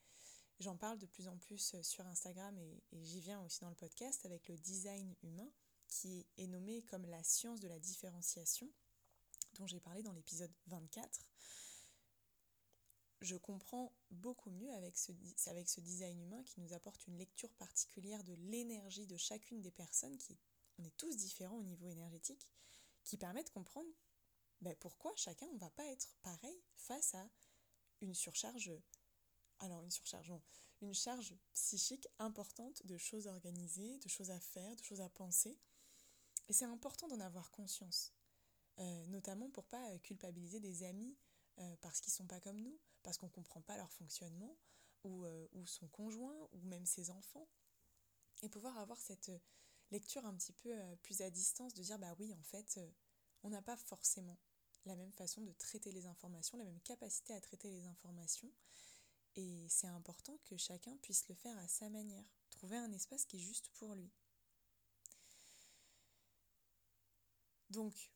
j'en 0.59 0.77
parle 0.77 0.99
de 0.99 1.07
plus 1.07 1.29
en 1.29 1.39
plus 1.39 1.77
sur 1.83 2.07
Instagram 2.07 2.59
et 2.59 2.83
j'y 2.93 3.21
viens 3.21 3.41
aussi 3.43 3.61
dans 3.61 3.71
le 3.71 3.77
podcast 3.77 4.27
avec 4.27 4.49
le 4.49 4.59
design 4.59 5.15
humain 5.23 5.51
qui 5.89 6.27
est 6.37 6.47
nommé 6.47 6.83
comme 6.83 7.07
la 7.07 7.23
science 7.23 7.61
de 7.61 7.69
la 7.69 7.79
différenciation 7.79 8.71
dont 9.61 9.67
j'ai 9.67 9.81
parlé 9.81 10.03
dans 10.03 10.13
l'épisode 10.13 10.53
24, 10.69 11.21
je 13.21 13.37
comprends 13.37 13.93
beaucoup 14.11 14.51
mieux 14.51 14.73
avec 14.73 14.97
ce, 14.97 15.13
design 15.13 16.19
humain 16.23 16.43
qui 16.45 16.61
nous 16.61 16.73
apporte 16.73 17.07
une 17.07 17.19
lecture 17.19 17.53
particulière 17.53 18.25
de 18.25 18.33
l'énergie 18.33 19.07
de 19.07 19.19
chacune 19.19 19.61
des 19.61 19.71
personnes, 19.71 20.17
qui 20.17 20.39
on 20.79 20.85
est 20.85 20.97
tous 20.97 21.15
différents 21.15 21.59
au 21.59 21.63
niveau 21.63 21.89
énergétique, 21.89 22.49
qui 23.05 23.19
permet 23.19 23.45
de 23.45 23.51
comprendre 23.51 23.91
ben, 24.63 24.75
pourquoi 24.77 25.13
chacun 25.17 25.47
ne 25.53 25.59
va 25.59 25.69
pas 25.71 25.85
être 25.85 26.17
pareil 26.23 26.63
face 26.75 27.15
à 27.15 27.29
une 28.01 28.15
surcharge, 28.15 28.73
alors 29.59 29.83
une 29.83 29.91
surcharge, 29.91 30.33
une 30.81 30.95
charge 30.95 31.35
psychique 31.53 32.09
importante 32.19 32.87
de 32.87 32.97
choses 32.97 33.27
organisées, 33.27 33.99
de 33.99 34.09
choses 34.09 34.31
à 34.31 34.41
faire, 34.41 34.75
de 34.75 34.83
choses 34.83 35.03
à 35.03 35.11
penser. 35.11 35.59
Et 36.49 36.55
c'est 36.55 36.65
important 36.65 37.09
d'en 37.09 37.21
avoir 37.21 37.51
conscience. 37.51 38.15
Euh, 38.79 39.07
notamment 39.07 39.51
pour 39.51 39.67
pas 39.67 39.91
euh, 39.91 39.99
culpabiliser 39.99 40.61
des 40.61 40.85
amis 40.85 41.15
euh, 41.59 41.77
parce 41.83 42.01
qu'ils 42.01 42.13
sont 42.13 42.27
pas 42.27 42.41
comme 42.41 42.61
nous, 42.61 42.79
parce 43.03 43.19
qu'on 43.19 43.29
comprend 43.29 43.61
pas 43.61 43.77
leur 43.77 43.93
fonctionnement, 43.93 44.57
ou, 45.05 45.25
ou, 45.53 45.67
son 45.67 45.89
conjoint, 45.89 46.37
ou 46.53 46.61
même 46.65 46.85
ses 46.85 47.11
enfants. 47.11 47.49
Et 48.43 48.51
pouvoir 48.51 48.77
avoir 48.77 49.01
cette 49.01 49.31
lecture 49.91 50.27
un 50.27 50.35
petit 50.35 50.53
peu 50.53 50.75
plus 51.03 51.23
à 51.23 51.31
distance, 51.31 51.73
de 51.73 51.83
dire 51.83 51.99
bah 51.99 52.15
oui, 52.19 52.35
en 52.35 52.43
fait, 52.43 52.79
on 53.43 53.49
n'a 53.49 53.63
pas 53.63 53.79
forcément 53.79 54.39
la 54.85 54.97
même 54.97 55.13
façon 55.13 55.41
de 55.41 55.53
traiter 55.53 55.91
les 55.91 56.07
informations, 56.07 56.59
la 56.59 56.65
même 56.65 56.81
capacité 56.81 57.33
à 57.33 57.41
traiter 57.41 57.71
les 57.71 57.87
informations. 57.87 58.53
Et 59.37 59.67
c'est 59.71 59.87
important 59.87 60.39
que 60.45 60.59
chacun 60.59 60.95
puisse 60.99 61.27
le 61.29 61.35
faire 61.35 61.57
à 61.57 61.67
sa 61.67 61.89
manière, 61.89 62.25
trouver 62.51 62.77
un 62.77 62.93
espace 62.93 63.25
qui 63.25 63.39
est 63.39 63.41
juste 63.41 63.71
pour 63.71 63.95
lui. 63.95 64.11
Donc, 67.71 68.13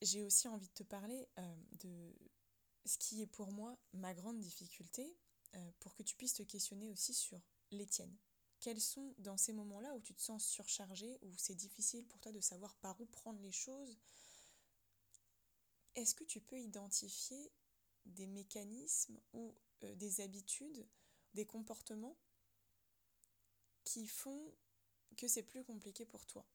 j'ai 0.00 0.22
aussi 0.22 0.48
envie 0.48 0.68
de 0.68 0.74
te 0.74 0.82
parler 0.82 1.28
euh, 1.38 1.56
de 1.80 2.14
ce 2.84 2.98
qui 2.98 3.22
est 3.22 3.26
pour 3.26 3.52
moi 3.52 3.76
ma 3.92 4.14
grande 4.14 4.40
difficulté, 4.40 5.16
euh, 5.54 5.70
pour 5.80 5.94
que 5.94 6.02
tu 6.02 6.16
puisses 6.16 6.34
te 6.34 6.42
questionner 6.42 6.88
aussi 6.88 7.14
sur 7.14 7.40
les 7.70 7.86
tiennes. 7.86 8.16
Quels 8.60 8.80
sont 8.80 9.14
dans 9.18 9.36
ces 9.36 9.52
moments-là 9.52 9.94
où 9.94 10.00
tu 10.00 10.14
te 10.14 10.20
sens 10.20 10.44
surchargé, 10.44 11.18
où 11.22 11.32
c'est 11.36 11.54
difficile 11.54 12.06
pour 12.06 12.20
toi 12.20 12.32
de 12.32 12.40
savoir 12.40 12.74
par 12.76 13.00
où 13.00 13.06
prendre 13.06 13.40
les 13.40 13.52
choses 13.52 13.98
Est-ce 15.94 16.14
que 16.14 16.24
tu 16.24 16.40
peux 16.40 16.58
identifier 16.58 17.52
des 18.06 18.26
mécanismes 18.26 19.20
ou 19.32 19.54
euh, 19.84 19.94
des 19.94 20.20
habitudes, 20.20 20.86
des 21.34 21.46
comportements 21.46 22.16
qui 23.84 24.06
font 24.06 24.54
que 25.16 25.28
c'est 25.28 25.42
plus 25.42 25.64
compliqué 25.64 26.04
pour 26.04 26.26
toi 26.26 26.46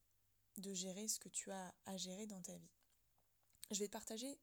de 0.57 0.73
gérer 0.73 1.07
ce 1.07 1.19
que 1.19 1.29
tu 1.29 1.51
as 1.51 1.73
à 1.85 1.97
gérer 1.97 2.27
dans 2.27 2.41
ta 2.41 2.55
vie? 2.57 2.83
Je 3.74 3.80
vais 3.80 3.88
te 3.88 3.94
partager 3.94 4.39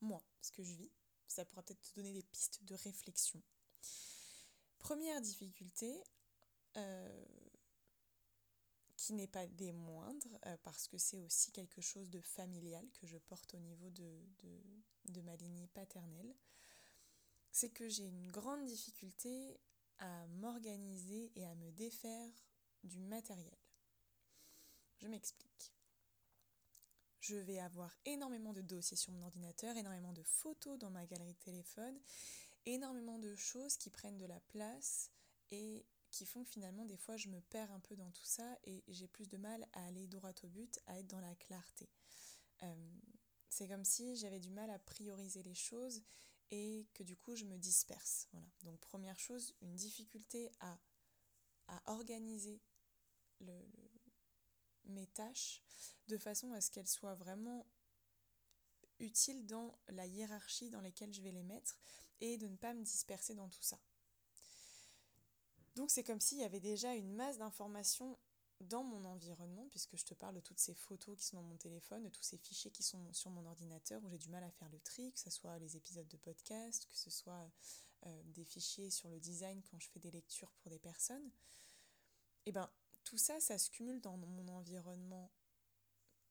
moi, 0.00 0.22
ce 0.40 0.52
que 0.52 0.62
je 0.62 0.74
vis. 0.74 0.90
Ça 1.26 1.44
pourra 1.44 1.62
peut-être 1.62 1.80
te 1.80 1.94
donner 1.94 2.12
des 2.12 2.22
pistes 2.22 2.62
de 2.64 2.74
réflexion. 2.74 3.42
Première 4.78 5.20
difficulté, 5.20 6.02
euh, 6.76 7.24
qui 8.96 9.12
n'est 9.12 9.28
pas 9.28 9.46
des 9.46 9.72
moindres, 9.72 10.38
euh, 10.46 10.56
parce 10.62 10.88
que 10.88 10.98
c'est 10.98 11.20
aussi 11.20 11.52
quelque 11.52 11.80
chose 11.80 12.10
de 12.10 12.20
familial 12.20 12.86
que 13.00 13.06
je 13.06 13.18
porte 13.18 13.54
au 13.54 13.58
niveau 13.58 13.90
de, 13.90 14.20
de 15.06 15.20
ma 15.20 15.36
lignée 15.36 15.68
paternelle, 15.68 16.34
c'est 17.52 17.70
que 17.70 17.88
j'ai 17.88 18.04
une 18.04 18.30
grande 18.30 18.64
difficulté 18.66 19.60
à 19.98 20.26
m'organiser 20.28 21.30
et 21.36 21.46
à 21.46 21.54
me 21.54 21.70
défaire 21.72 22.32
du 22.84 22.98
matériel. 22.98 23.58
Je 24.98 25.08
m'explique 25.08 25.72
je 27.20 27.36
vais 27.36 27.58
avoir 27.58 27.94
énormément 28.04 28.52
de 28.52 28.62
dossiers 28.62 28.96
sur 28.96 29.12
mon 29.12 29.22
ordinateur, 29.22 29.76
énormément 29.76 30.12
de 30.12 30.22
photos 30.22 30.78
dans 30.78 30.90
ma 30.90 31.06
galerie 31.06 31.34
de 31.34 31.38
téléphone, 31.38 31.98
énormément 32.66 33.18
de 33.18 33.34
choses 33.36 33.76
qui 33.76 33.90
prennent 33.90 34.18
de 34.18 34.26
la 34.26 34.40
place 34.40 35.10
et 35.50 35.86
qui 36.10 36.26
font 36.26 36.42
que 36.44 36.50
finalement 36.50 36.84
des 36.84 36.96
fois 36.96 37.16
je 37.16 37.28
me 37.28 37.40
perds 37.40 37.70
un 37.72 37.80
peu 37.80 37.94
dans 37.96 38.10
tout 38.10 38.24
ça 38.24 38.58
et 38.64 38.82
j'ai 38.88 39.06
plus 39.06 39.28
de 39.28 39.36
mal 39.36 39.66
à 39.72 39.86
aller 39.86 40.06
droit 40.06 40.32
au 40.42 40.48
but, 40.48 40.78
à 40.86 40.98
être 40.98 41.06
dans 41.06 41.20
la 41.20 41.34
clarté. 41.36 41.88
Euh, 42.62 42.90
c'est 43.48 43.68
comme 43.68 43.84
si 43.84 44.16
j'avais 44.16 44.40
du 44.40 44.50
mal 44.50 44.70
à 44.70 44.78
prioriser 44.78 45.42
les 45.42 45.54
choses 45.54 46.02
et 46.50 46.88
que 46.94 47.02
du 47.02 47.16
coup 47.16 47.36
je 47.36 47.44
me 47.44 47.56
disperse. 47.58 48.28
Voilà. 48.32 48.48
Donc 48.62 48.80
première 48.80 49.18
chose, 49.18 49.54
une 49.60 49.74
difficulté 49.74 50.50
à, 50.60 50.78
à 51.68 51.82
organiser 51.92 52.60
le, 53.40 53.54
mes 54.90 55.06
tâches 55.06 55.62
de 56.08 56.18
façon 56.18 56.52
à 56.52 56.60
ce 56.60 56.70
qu'elles 56.70 56.88
soient 56.88 57.14
vraiment 57.14 57.66
utiles 58.98 59.46
dans 59.46 59.78
la 59.88 60.06
hiérarchie 60.06 60.70
dans 60.70 60.80
laquelle 60.80 61.12
je 61.12 61.22
vais 61.22 61.32
les 61.32 61.42
mettre 61.42 61.78
et 62.20 62.36
de 62.36 62.46
ne 62.46 62.56
pas 62.56 62.74
me 62.74 62.82
disperser 62.82 63.34
dans 63.34 63.48
tout 63.48 63.62
ça. 63.62 63.78
Donc 65.76 65.90
c'est 65.90 66.04
comme 66.04 66.20
s'il 66.20 66.38
y 66.38 66.44
avait 66.44 66.60
déjà 66.60 66.94
une 66.94 67.14
masse 67.14 67.38
d'informations 67.38 68.18
dans 68.60 68.82
mon 68.82 69.04
environnement, 69.06 69.66
puisque 69.70 69.96
je 69.96 70.04
te 70.04 70.14
parle 70.14 70.34
de 70.34 70.40
toutes 70.40 70.58
ces 70.58 70.74
photos 70.74 71.16
qui 71.16 71.24
sont 71.24 71.36
dans 71.36 71.48
mon 71.48 71.56
téléphone, 71.56 72.02
de 72.02 72.10
tous 72.10 72.22
ces 72.22 72.36
fichiers 72.36 72.70
qui 72.70 72.82
sont 72.82 73.10
sur 73.12 73.30
mon 73.30 73.46
ordinateur, 73.46 74.02
où 74.04 74.08
j'ai 74.10 74.18
du 74.18 74.28
mal 74.28 74.44
à 74.44 74.50
faire 74.50 74.68
le 74.68 74.78
tri, 74.80 75.12
que 75.12 75.20
ce 75.20 75.30
soit 75.30 75.58
les 75.58 75.76
épisodes 75.76 76.08
de 76.08 76.16
podcast, 76.18 76.86
que 76.90 76.96
ce 76.98 77.08
soit 77.08 77.50
euh, 78.06 78.22
des 78.24 78.44
fichiers 78.44 78.90
sur 78.90 79.08
le 79.08 79.18
design 79.18 79.62
quand 79.70 79.78
je 79.78 79.88
fais 79.88 80.00
des 80.00 80.10
lectures 80.10 80.52
pour 80.60 80.70
des 80.70 80.78
personnes. 80.78 81.30
Eh 82.44 82.52
ben 82.52 82.68
tout 83.04 83.18
ça, 83.18 83.40
ça 83.40 83.58
se 83.58 83.70
cumule 83.70 84.00
dans 84.00 84.16
mon 84.16 84.48
environnement, 84.48 85.30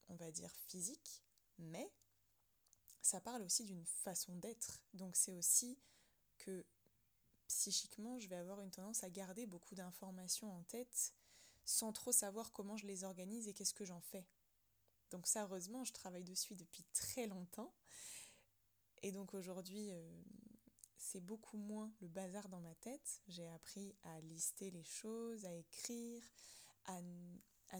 on 0.08 0.14
va 0.14 0.30
dire, 0.30 0.54
physique, 0.68 1.22
mais 1.58 1.92
ça 3.02 3.20
parle 3.20 3.42
aussi 3.42 3.64
d'une 3.64 3.84
façon 3.84 4.34
d'être. 4.36 4.82
Donc 4.94 5.16
c'est 5.16 5.32
aussi 5.32 5.78
que 6.38 6.66
psychiquement, 7.46 8.18
je 8.18 8.28
vais 8.28 8.36
avoir 8.36 8.60
une 8.60 8.70
tendance 8.70 9.02
à 9.04 9.10
garder 9.10 9.46
beaucoup 9.46 9.74
d'informations 9.74 10.52
en 10.52 10.62
tête 10.64 11.14
sans 11.64 11.92
trop 11.92 12.12
savoir 12.12 12.52
comment 12.52 12.76
je 12.76 12.86
les 12.86 13.04
organise 13.04 13.48
et 13.48 13.54
qu'est-ce 13.54 13.74
que 13.74 13.84
j'en 13.84 14.00
fais. 14.00 14.26
Donc 15.10 15.26
ça, 15.26 15.44
heureusement, 15.44 15.84
je 15.84 15.92
travaille 15.92 16.24
dessus 16.24 16.54
depuis 16.54 16.84
très 16.92 17.26
longtemps. 17.26 17.74
Et 19.02 19.12
donc 19.12 19.34
aujourd'hui, 19.34 19.90
euh, 19.90 20.22
c'est 21.00 21.20
beaucoup 21.20 21.56
moins 21.56 21.90
le 22.00 22.08
bazar 22.08 22.48
dans 22.48 22.60
ma 22.60 22.74
tête. 22.76 23.22
J'ai 23.26 23.48
appris 23.48 23.96
à 24.02 24.20
lister 24.20 24.70
les 24.70 24.84
choses, 24.84 25.44
à 25.46 25.54
écrire, 25.54 26.22
à, 26.84 27.00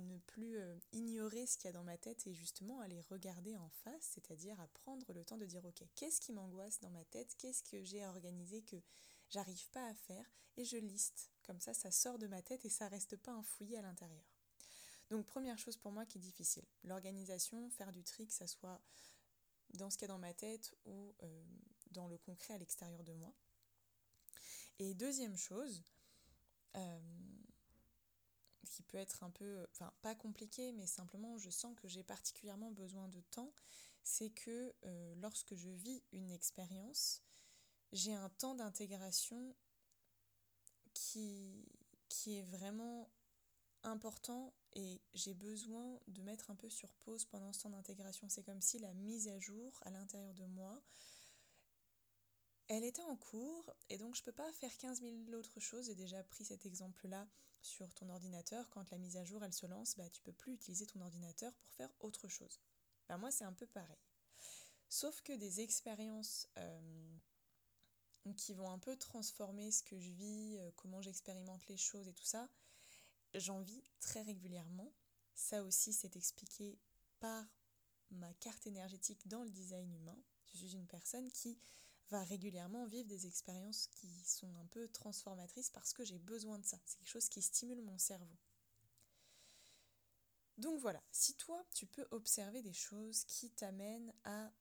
ne 0.01 0.19
plus 0.19 0.59
euh, 0.59 0.79
ignorer 0.93 1.47
ce 1.47 1.59
qu'il 1.59 1.67
y 1.67 1.69
a 1.69 1.73
dans 1.73 1.85
ma 1.85 1.99
tête 1.99 2.27
et 2.27 2.35
justement 2.35 2.81
à 2.81 2.89
les 2.89 3.01
regarder 3.03 3.57
en 3.57 3.69
face, 3.69 4.13
c'est-à-dire 4.15 4.59
à 4.61 4.69
prendre 4.69 5.13
le 5.13 5.25
temps 5.25 5.37
de 5.37 5.45
dire 5.45 5.65
ok, 5.65 5.85
qu'est-ce 5.95 6.21
qui 6.21 6.33
m'angoisse 6.33 6.81
dans 6.81 6.91
ma 6.91 7.05
tête, 7.05 7.35
qu'est-ce 7.39 7.63
que 7.63 7.85
j'ai 7.85 8.07
organisé 8.07 8.63
que 8.63 8.77
j'arrive 9.29 9.69
pas 9.71 9.87
à 9.87 9.95
faire? 9.95 10.25
Et 10.57 10.65
je 10.65 10.79
liste. 10.79 11.31
Comme 11.45 11.61
ça, 11.61 11.75
ça 11.75 11.91
sort 11.91 12.19
de 12.19 12.27
ma 12.27 12.43
tête 12.43 12.65
et 12.65 12.71
ça 12.71 12.89
reste 12.89 13.17
pas 13.17 13.41
fouillis 13.43 13.77
à 13.77 13.83
l'intérieur. 13.83 14.25
Donc 15.11 15.27
première 15.27 15.59
chose 15.59 15.77
pour 15.77 15.93
moi 15.93 16.07
qui 16.07 16.19
est 16.19 16.21
difficile, 16.21 16.65
l'organisation, 16.85 17.69
faire 17.71 17.93
du 17.93 18.05
tri, 18.05 18.27
que 18.27 18.33
ça 18.33 18.47
soit 18.47 18.81
dans 19.75 19.91
ce 19.91 19.99
qu'il 19.99 20.07
y 20.07 20.11
a 20.11 20.15
dans 20.15 20.19
ma 20.19 20.35
tête 20.35 20.75
ou 20.85 21.15
euh, 21.23 21.45
dans 21.91 22.09
le 22.09 22.19
concret 22.19 22.55
à 22.55 22.59
l'extérieur 22.59 23.03
de 23.03 23.13
moi. 23.13 23.35
Et 24.79 24.95
deuxième 24.95 25.37
chose, 25.37 25.85
euh, 26.77 27.01
qui 28.71 28.83
peut 28.83 28.99
être 28.99 29.23
un 29.23 29.31
peu, 29.31 29.67
enfin 29.73 29.93
pas 30.01 30.15
compliqué, 30.15 30.73
mais 30.73 30.87
simplement 30.87 31.37
je 31.39 31.51
sens 31.51 31.77
que 31.77 31.89
j'ai 31.89 32.03
particulièrement 32.03 32.71
besoin 32.71 33.09
de 33.09 33.21
temps, 33.21 33.53
c'est 34.03 34.31
que 34.31 34.75
euh, 34.85 35.15
lorsque 35.17 35.55
je 35.55 35.69
vis 35.69 36.03
une 36.13 36.31
expérience, 36.31 37.23
j'ai 37.93 38.15
un 38.15 38.31
temps 38.31 38.55
d'intégration 38.55 39.55
qui, 40.95 41.69
qui 42.09 42.39
est 42.39 42.43
vraiment 42.43 43.11
important 43.83 44.53
et 44.75 45.01
j'ai 45.15 45.35
besoin 45.35 45.99
de 46.07 46.23
mettre 46.23 46.51
un 46.51 46.55
peu 46.55 46.69
sur 46.69 46.93
pause 46.95 47.25
pendant 47.25 47.53
ce 47.53 47.63
temps 47.63 47.71
d'intégration. 47.71 48.29
C'est 48.29 48.43
comme 48.43 48.61
si 48.61 48.79
la 48.79 48.93
mise 48.95 49.29
à 49.29 49.39
jour 49.39 49.79
à 49.83 49.91
l'intérieur 49.91 50.35
de 50.35 50.45
moi, 50.47 50.81
elle 52.71 52.85
était 52.85 53.03
en 53.03 53.17
cours 53.17 53.75
et 53.89 53.99
donc 53.99 54.15
je 54.15 54.23
peux 54.23 54.33
pas 54.33 54.51
faire 54.53 54.77
15 54.79 55.01
000 55.01 55.15
autres 55.33 55.59
choses. 55.59 55.87
J'ai 55.87 55.97
déjà 55.97 56.23
pris 56.23 56.45
cet 56.45 56.65
exemple-là 56.65 57.27
sur 57.63 57.93
ton 57.95 58.09
ordinateur. 58.09 58.71
Quand 58.71 58.89
la 58.93 58.99
mise 58.99 59.17
à 59.17 59.25
jour 59.25 59.43
elle 59.43 59.53
se 59.53 59.67
lance, 59.67 59.97
bah, 59.97 60.09
tu 60.09 60.23
peux 60.23 60.33
plus 60.33 60.53
utiliser 60.53 60.87
ton 60.87 61.01
ordinateur 61.01 61.53
pour 61.53 61.73
faire 61.73 61.91
autre 61.99 62.29
chose. 62.29 62.61
Bah, 63.09 63.19
moi 63.19 63.33
c'est 63.33 63.43
un 63.43 63.53
peu 63.53 63.67
pareil. 63.67 63.99
Sauf 64.89 65.21
que 65.23 65.33
des 65.33 65.61
expériences 65.61 66.49
euh, 66.59 67.19
qui 68.37 68.55
vont 68.55 68.71
un 68.71 68.79
peu 68.79 68.97
transformer 68.97 69.73
ce 69.73 69.83
que 69.83 69.99
je 69.99 70.13
vis, 70.13 70.59
euh, 70.59 70.71
comment 70.77 71.03
j'expérimente 71.03 71.67
les 71.67 71.77
choses 71.77 72.07
et 72.07 72.15
tout 72.15 72.25
ça, 72.25 72.49
j'en 73.35 73.61
vis 73.63 73.83
très 73.99 74.23
régulièrement. 74.23 74.93
Ça 75.35 75.65
aussi 75.65 75.93
c'est 75.93 76.15
expliqué 76.15 76.79
par 77.19 77.45
ma 78.13 78.33
carte 78.35 78.65
énergétique 78.69 79.27
dans 79.27 79.43
le 79.43 79.51
design 79.51 79.93
humain. 79.93 80.19
Je 80.53 80.59
suis 80.59 80.77
une 80.77 80.87
personne 80.87 81.33
qui 81.33 81.59
va 82.11 82.25
régulièrement 82.25 82.87
vivre 82.87 83.09
des 83.09 83.27
expériences 83.27 83.87
qui 83.87 84.25
sont 84.25 84.55
un 84.59 84.67
peu 84.67 84.89
transformatrices 84.89 85.71
parce 85.71 85.93
que 85.93 86.05
j'ai 86.05 86.19
besoin 86.19 86.59
de 86.59 86.65
ça. 86.65 86.79
C'est 86.85 86.99
quelque 86.99 87.09
chose 87.09 87.29
qui 87.29 87.41
stimule 87.41 87.83
mon 87.83 87.99
cerveau. 87.99 88.37
Donc 90.59 90.79
voilà, 90.81 91.03
si 91.11 91.35
toi 91.37 91.65
tu 91.73 91.87
peux 91.87 92.07
observer 92.11 92.63
des 92.63 92.73
choses 92.73 93.25
qui 93.25 93.51
t'amènent 93.51 94.13
à 94.25 94.53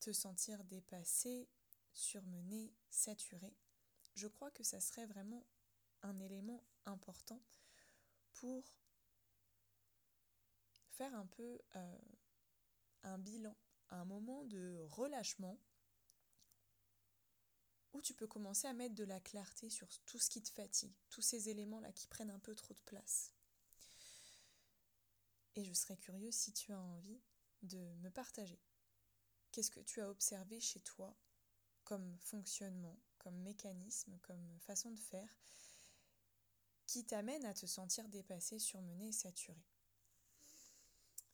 te 0.00 0.12
sentir 0.12 0.62
dépassé, 0.64 1.48
surmené, 1.92 2.74
saturé, 2.90 3.56
je 4.14 4.26
crois 4.26 4.50
que 4.50 4.62
ça 4.62 4.80
serait 4.80 5.06
vraiment 5.06 5.46
un 6.02 6.18
élément 6.20 6.62
important 6.84 7.40
pour 8.34 8.64
faire 10.90 11.14
un 11.14 11.26
peu 11.26 11.58
euh, 11.76 11.98
un 13.02 13.18
bilan, 13.18 13.56
un 13.90 14.04
moment 14.04 14.44
de 14.44 14.84
relâchement 14.90 15.58
où 17.96 18.02
tu 18.02 18.14
peux 18.14 18.26
commencer 18.26 18.66
à 18.68 18.72
mettre 18.72 18.94
de 18.94 19.04
la 19.04 19.20
clarté 19.20 19.70
sur 19.70 19.88
tout 20.04 20.18
ce 20.18 20.30
qui 20.30 20.42
te 20.42 20.50
fatigue, 20.50 20.94
tous 21.10 21.22
ces 21.22 21.48
éléments-là 21.48 21.92
qui 21.92 22.06
prennent 22.06 22.30
un 22.30 22.38
peu 22.38 22.54
trop 22.54 22.74
de 22.74 22.80
place. 22.80 23.32
Et 25.54 25.64
je 25.64 25.72
serais 25.72 25.96
curieuse 25.96 26.34
si 26.34 26.52
tu 26.52 26.72
as 26.72 26.80
envie 26.80 27.20
de 27.62 27.78
me 28.02 28.10
partager. 28.10 28.60
Qu'est-ce 29.50 29.70
que 29.70 29.80
tu 29.80 30.00
as 30.00 30.10
observé 30.10 30.60
chez 30.60 30.80
toi 30.80 31.16
comme 31.84 32.18
fonctionnement, 32.18 32.98
comme 33.18 33.36
mécanisme, 33.38 34.18
comme 34.22 34.60
façon 34.60 34.90
de 34.90 35.00
faire 35.00 35.38
qui 36.86 37.04
t'amène 37.04 37.44
à 37.44 37.54
te 37.54 37.66
sentir 37.66 38.08
dépassé, 38.08 38.58
surmené 38.58 39.08
et 39.08 39.12
saturé 39.12 39.60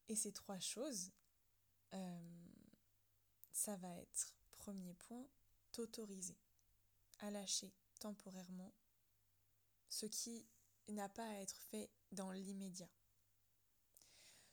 Et 0.08 0.16
ces 0.16 0.32
trois 0.32 0.60
choses 0.60 1.10
euh, 1.94 2.46
ça 3.52 3.76
va 3.76 3.94
être 3.96 4.34
premier 4.52 4.94
point 4.94 5.26
t'autoriser 5.72 6.36
à 7.20 7.30
lâcher 7.30 7.72
temporairement 7.98 8.74
ce 9.88 10.06
qui 10.06 10.46
n'a 10.88 11.08
pas 11.08 11.26
à 11.26 11.40
être 11.40 11.56
fait 11.70 11.90
dans 12.12 12.32
l'immédiat. 12.32 12.90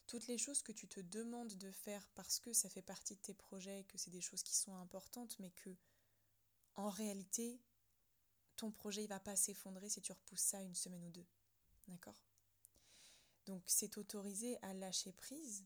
Toutes 0.08 0.28
les 0.28 0.38
choses 0.38 0.62
que 0.62 0.72
tu 0.72 0.88
te 0.88 1.00
demandes 1.00 1.54
de 1.56 1.72
faire 1.72 2.08
parce 2.16 2.40
que 2.40 2.54
ça 2.54 2.70
fait 2.70 2.82
partie 2.82 3.16
de 3.16 3.22
tes 3.22 3.34
projets, 3.34 3.86
que 3.86 3.98
c'est 3.98 4.12
des 4.12 4.22
choses 4.22 4.44
qui 4.44 4.56
sont 4.56 4.76
importantes, 4.76 5.38
mais 5.40 5.52
que 5.52 5.76
en 6.76 6.90
réalité, 6.90 7.62
ton 8.56 8.72
projet 8.72 9.04
ne 9.04 9.08
va 9.08 9.20
pas 9.20 9.36
s'effondrer 9.36 9.90
si 9.90 10.02
tu 10.02 10.12
repousses 10.12 10.42
ça 10.42 10.62
une 10.62 10.76
semaine 10.76 11.04
ou 11.06 11.12
deux. 11.12 11.26
D'accord? 11.88 12.24
Donc 13.46 13.64
c'est 13.68 13.98
autorisé 13.98 14.58
à 14.62 14.74
lâcher 14.74 15.12
prise 15.12 15.66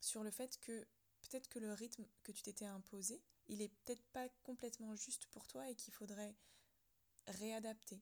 sur 0.00 0.22
le 0.22 0.30
fait 0.30 0.58
que 0.60 0.86
peut-être 1.20 1.48
que 1.48 1.58
le 1.58 1.72
rythme 1.72 2.06
que 2.22 2.32
tu 2.32 2.42
t'étais 2.42 2.66
imposé, 2.66 3.22
il 3.48 3.60
est 3.60 3.68
peut-être 3.68 4.04
pas 4.12 4.28
complètement 4.42 4.94
juste 4.94 5.26
pour 5.26 5.46
toi 5.46 5.68
et 5.68 5.74
qu'il 5.74 5.92
faudrait 5.92 6.34
réadapter 7.32 8.00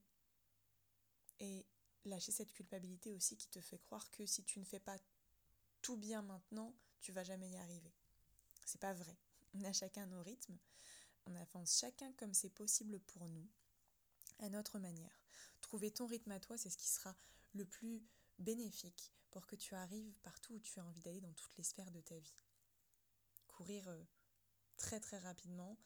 et 1.41 1.67
lâcher 2.05 2.33
cette 2.33 2.53
culpabilité 2.53 3.13
aussi 3.13 3.37
qui 3.37 3.49
te 3.49 3.61
fait 3.61 3.79
croire 3.79 4.11
que 4.11 4.27
si 4.27 4.45
tu 4.45 4.59
ne 4.59 4.65
fais 4.65 4.81
pas 4.81 4.97
tout 5.83 5.97
bien 5.97 6.23
maintenant, 6.23 6.75
tu 7.01 7.13
vas 7.13 7.25
jamais 7.25 7.51
y 7.51 7.57
arriver. 7.57 7.93
C'est 8.65 8.81
pas 8.81 8.93
vrai. 8.95 9.17
On 9.55 9.65
a 9.65 9.73
chacun 9.73 10.07
nos 10.07 10.23
rythmes, 10.23 10.59
on 11.27 11.35
avance 11.35 11.79
chacun 11.79 12.13
comme 12.13 12.35
c'est 12.35 12.51
possible 12.55 13.01
pour 13.01 13.27
nous, 13.27 13.49
à 14.39 14.49
notre 14.49 14.79
manière. 14.79 15.21
Trouver 15.61 15.91
ton 15.91 16.07
rythme 16.07 16.31
à 16.31 16.41
toi, 16.41 16.57
c'est 16.57 16.71
ce 16.71 16.79
qui 16.79 16.89
sera 16.89 17.17
le 17.53 17.65
plus 17.65 18.03
bénéfique 18.39 19.13
pour 19.31 19.47
que 19.47 19.57
tu 19.57 19.75
arrives 19.75 20.19
partout 20.21 20.55
où 20.55 20.61
tu 20.61 20.79
as 20.79 20.85
envie 20.85 21.03
d'aller 21.03 21.21
dans 21.21 21.33
toutes 21.33 21.57
les 21.57 21.65
sphères 21.65 21.91
de 21.91 22.01
ta 22.01 22.17
vie. 22.17 22.45
Courir 23.49 23.89
euh, 23.89 24.03
très 24.77 25.01
très 25.01 25.19
rapidement, 25.19 25.77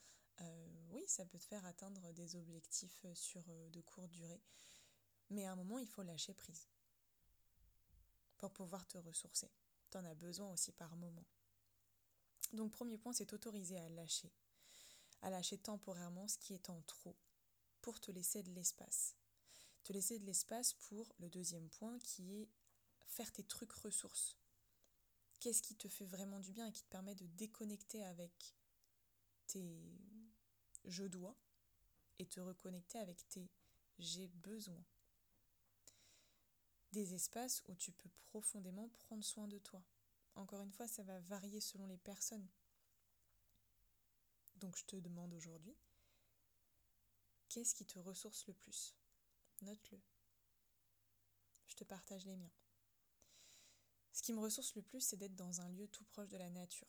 euh, 0.40 0.66
oui, 0.90 1.05
ça 1.07 1.25
peut 1.25 1.38
te 1.38 1.44
faire 1.44 1.64
atteindre 1.66 2.12
des 2.12 2.37
objectifs 2.37 3.05
euh, 3.05 3.14
sur 3.14 3.42
euh, 3.49 3.68
de 3.70 3.81
courte 3.81 4.11
durée. 4.11 4.42
Mais 5.31 5.47
à 5.47 5.53
un 5.53 5.57
moment, 5.57 5.79
il 5.79 5.88
faut 5.88 6.03
lâcher 6.03 6.35
prise 6.35 6.68
pour 8.38 8.53
pouvoir 8.53 8.87
te 8.87 8.99
ressourcer. 8.99 9.51
Tu 9.90 9.99
en 9.99 10.05
as 10.05 10.14
besoin 10.14 10.53
aussi 10.53 10.73
par 10.73 10.97
moment. 10.97 11.25
Donc 12.53 12.73
premier 12.73 12.99
point, 12.99 13.12
c'est 13.12 13.27
t'autoriser 13.27 13.79
à 13.79 13.88
lâcher. 13.88 14.31
À 15.23 15.31
lâcher 15.31 15.59
temporairement 15.59 16.29
ce 16.29 16.38
qui 16.38 16.55
est 16.55 16.68
en 16.68 16.81
trop 16.83 17.16
pour 17.81 18.01
te 18.01 18.11
laisser 18.11 18.42
de 18.42 18.51
l'espace. 18.53 19.14
Te 19.83 19.92
laisser 19.92 20.18
de 20.18 20.25
l'espace 20.25 20.75
pour 20.75 21.14
le 21.18 21.29
deuxième 21.31 21.68
point 21.70 21.99
qui 22.01 22.40
est 22.40 22.49
faire 23.07 23.33
tes 23.33 23.44
trucs 23.44 23.73
ressources. 23.73 24.37
Qu'est-ce 25.40 25.62
qui 25.62 25.77
te 25.77 25.88
fait 25.88 26.07
vraiment 26.07 26.40
du 26.40 26.53
bien 26.53 26.66
et 26.66 26.73
qui 26.73 26.83
te 26.83 26.88
permet 26.88 27.14
de 27.14 27.27
déconnecter 27.27 28.03
avec 28.05 28.55
tes 29.47 29.83
je 30.85 31.05
dois 31.05 31.37
et 32.18 32.27
te 32.27 32.40
reconnecter 32.40 32.99
avec 32.99 33.29
tes 33.29 33.51
j'ai 33.99 34.29
besoin. 34.29 34.83
Des 36.92 37.14
espaces 37.14 37.62
où 37.68 37.75
tu 37.75 37.92
peux 37.92 38.11
profondément 38.31 38.88
prendre 38.88 39.25
soin 39.25 39.49
de 39.49 39.59
toi. 39.59 39.83
Encore 40.35 40.62
une 40.62 40.73
fois, 40.73 40.88
ça 40.88 41.03
va 41.03 41.20
varier 41.20 41.61
selon 41.61 41.87
les 41.87 41.97
personnes. 41.97 42.49
Donc 44.57 44.77
je 44.77 44.85
te 44.85 44.97
demande 44.97 45.35
aujourd'hui, 45.35 45.77
qu'est-ce 47.49 47.75
qui 47.75 47.85
te 47.85 47.99
ressource 47.99 48.47
le 48.47 48.55
plus? 48.55 48.94
Note-le. 49.62 50.01
Je 51.66 51.75
te 51.75 51.85
partage 51.85 52.25
les 52.25 52.37
miens. 52.37 52.53
Ce 54.12 54.23
qui 54.23 54.33
me 54.33 54.40
ressource 54.40 54.75
le 54.77 54.83
plus, 54.83 55.01
c'est 55.01 55.16
d'être 55.16 55.35
dans 55.35 55.61
un 55.61 55.68
lieu 55.68 55.88
tout 55.88 56.05
proche 56.05 56.29
de 56.29 56.37
la 56.37 56.49
nature, 56.49 56.88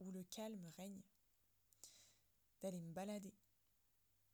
où 0.00 0.10
le 0.10 0.24
calme 0.24 0.66
règne 0.76 1.02
d'aller 2.64 2.80
me 2.80 2.92
balader, 2.94 3.34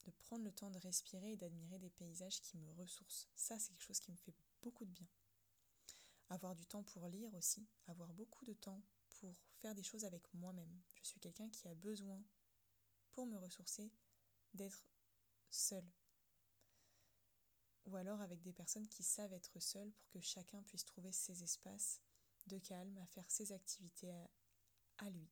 de 0.05 0.13
prendre 0.13 0.45
le 0.45 0.53
temps 0.53 0.71
de 0.71 0.79
respirer 0.79 1.33
et 1.33 1.37
d'admirer 1.37 1.81
des 1.81 1.91
paysages 1.91 2.41
qui 2.41 2.59
me 2.59 2.71
ressourcent. 2.75 3.29
Ça, 3.35 3.59
c'est 3.59 3.71
quelque 3.71 3.83
chose 3.83 3.99
qui 3.99 4.13
me 4.13 4.17
fait 4.17 4.33
beaucoup 4.63 4.85
de 4.85 4.93
bien. 4.93 5.09
Avoir 6.29 6.55
du 6.55 6.65
temps 6.65 6.85
pour 6.85 7.09
lire 7.09 7.35
aussi, 7.35 7.67
avoir 7.89 8.13
beaucoup 8.13 8.45
de 8.45 8.53
temps 8.53 8.81
pour 9.19 9.35
faire 9.57 9.75
des 9.75 9.83
choses 9.83 10.05
avec 10.05 10.33
moi-même. 10.33 10.81
Je 11.03 11.09
suis 11.09 11.19
quelqu'un 11.19 11.49
qui 11.49 11.67
a 11.67 11.75
besoin, 11.75 12.23
pour 13.11 13.27
me 13.27 13.37
ressourcer, 13.37 13.91
d'être 14.55 14.87
seul. 15.51 15.85
Ou 17.87 17.97
alors 17.97 18.21
avec 18.21 18.43
des 18.43 18.53
personnes 18.53 18.87
qui 18.87 19.03
savent 19.03 19.33
être 19.33 19.59
seules 19.59 19.91
pour 19.91 20.09
que 20.09 20.21
chacun 20.21 20.63
puisse 20.63 20.85
trouver 20.85 21.11
ses 21.11 21.43
espaces 21.43 22.01
de 22.47 22.59
calme 22.59 22.97
à 22.99 23.07
faire 23.07 23.29
ses 23.29 23.51
activités 23.51 24.13
à, 24.13 24.31
à 24.99 25.11
lui. 25.11 25.29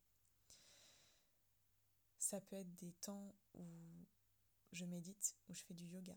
Ça 2.28 2.42
peut 2.42 2.56
être 2.56 2.74
des 2.74 2.92
temps 2.92 3.34
où 3.54 3.64
je 4.72 4.84
médite, 4.84 5.34
où 5.48 5.54
je 5.54 5.62
fais 5.62 5.72
du 5.72 5.86
yoga. 5.86 6.14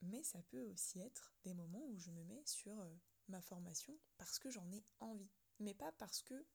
Mais 0.00 0.22
ça 0.22 0.40
peut 0.44 0.62
aussi 0.62 1.00
être 1.00 1.34
des 1.42 1.54
moments 1.54 1.84
où 1.88 1.98
je 1.98 2.12
me 2.12 2.22
mets 2.22 2.46
sur 2.46 2.78
euh, 2.78 2.96
ma 3.26 3.40
formation 3.40 3.98
parce 4.16 4.38
que 4.38 4.48
j'en 4.48 4.70
ai 4.70 4.84
envie. 5.00 5.32
Mais 5.58 5.74
pas 5.74 5.90
parce 5.98 6.22
que 6.22 6.46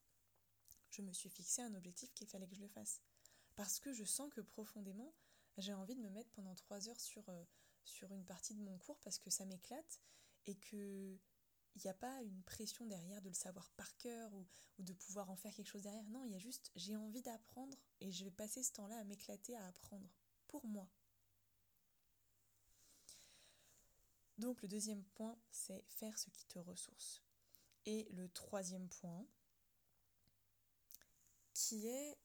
je 0.91 1.01
me 1.01 1.12
suis 1.12 1.30
fixé 1.30 1.62
un 1.62 1.75
objectif 1.75 2.13
qu'il 2.13 2.30
fallait 2.30 2.47
que 2.47 2.56
je 2.56 2.62
le 2.62 2.69
fasse. 2.69 3.01
Parce 3.58 3.82
que 3.82 3.91
je 3.91 4.06
sens 4.06 4.32
que 4.32 4.39
profondément, 4.39 5.13
j'ai 5.58 5.73
envie 5.73 5.97
de 5.97 6.01
me 6.01 6.10
mettre 6.10 6.32
pendant 6.32 6.56
trois 6.56 6.88
heures 6.88 7.01
sur, 7.01 7.28
euh, 7.28 7.43
sur 7.84 8.13
une 8.13 8.23
partie 8.23 8.56
de 8.56 8.63
mon 8.63 8.78
cours 8.78 9.01
parce 9.01 9.19
que 9.19 9.30
ça 9.30 9.43
m'éclate 9.43 9.99
et 10.45 10.56
que 10.56 11.19
il 11.76 11.82
n'y 11.84 11.90
a 11.90 11.94
pas 11.94 12.22
une 12.24 12.42
pression 12.44 12.86
derrière 12.86 13.22
de 13.22 13.28
le 13.28 13.34
savoir 13.34 13.70
par 13.72 13.98
cœur 13.98 14.34
ou, 14.34 14.48
de 14.80 14.94
pouvoir 14.94 15.30
en 15.30 15.36
faire 15.36 15.54
quelque 15.54 15.68
chose 15.68 15.84
derrière. 15.84 16.08
Non, 16.10 16.24
il 16.24 16.32
y 16.32 16.36
a 16.36 16.40
juste 16.40 16.72
j'ai 16.76 16.96
envie 16.96 17.22
d'apprendre 17.22 17.78
et 18.00 18.12
je 18.12 18.24
vais 18.24 18.32
passer 18.32 18.64
ce 18.64 18.72
temps-là 18.74 18.98
à 18.98 19.04
m'éclater 19.04 19.56
à 19.58 19.68
apprendre 19.68 20.10
pour 20.48 20.66
moi. 20.66 20.90
Donc 24.38 24.62
le 24.62 24.68
deuxième 24.68 25.04
point, 25.04 25.38
c'est 25.52 25.84
faire 25.88 26.18
ce 26.18 26.30
qui 26.30 26.46
te 26.46 26.60
ressource. 26.60 27.22
Et 27.86 28.08
le 28.12 28.28
troisième 28.30 28.90
point, 28.90 29.26
qui 31.54 31.88
est, 31.88 32.18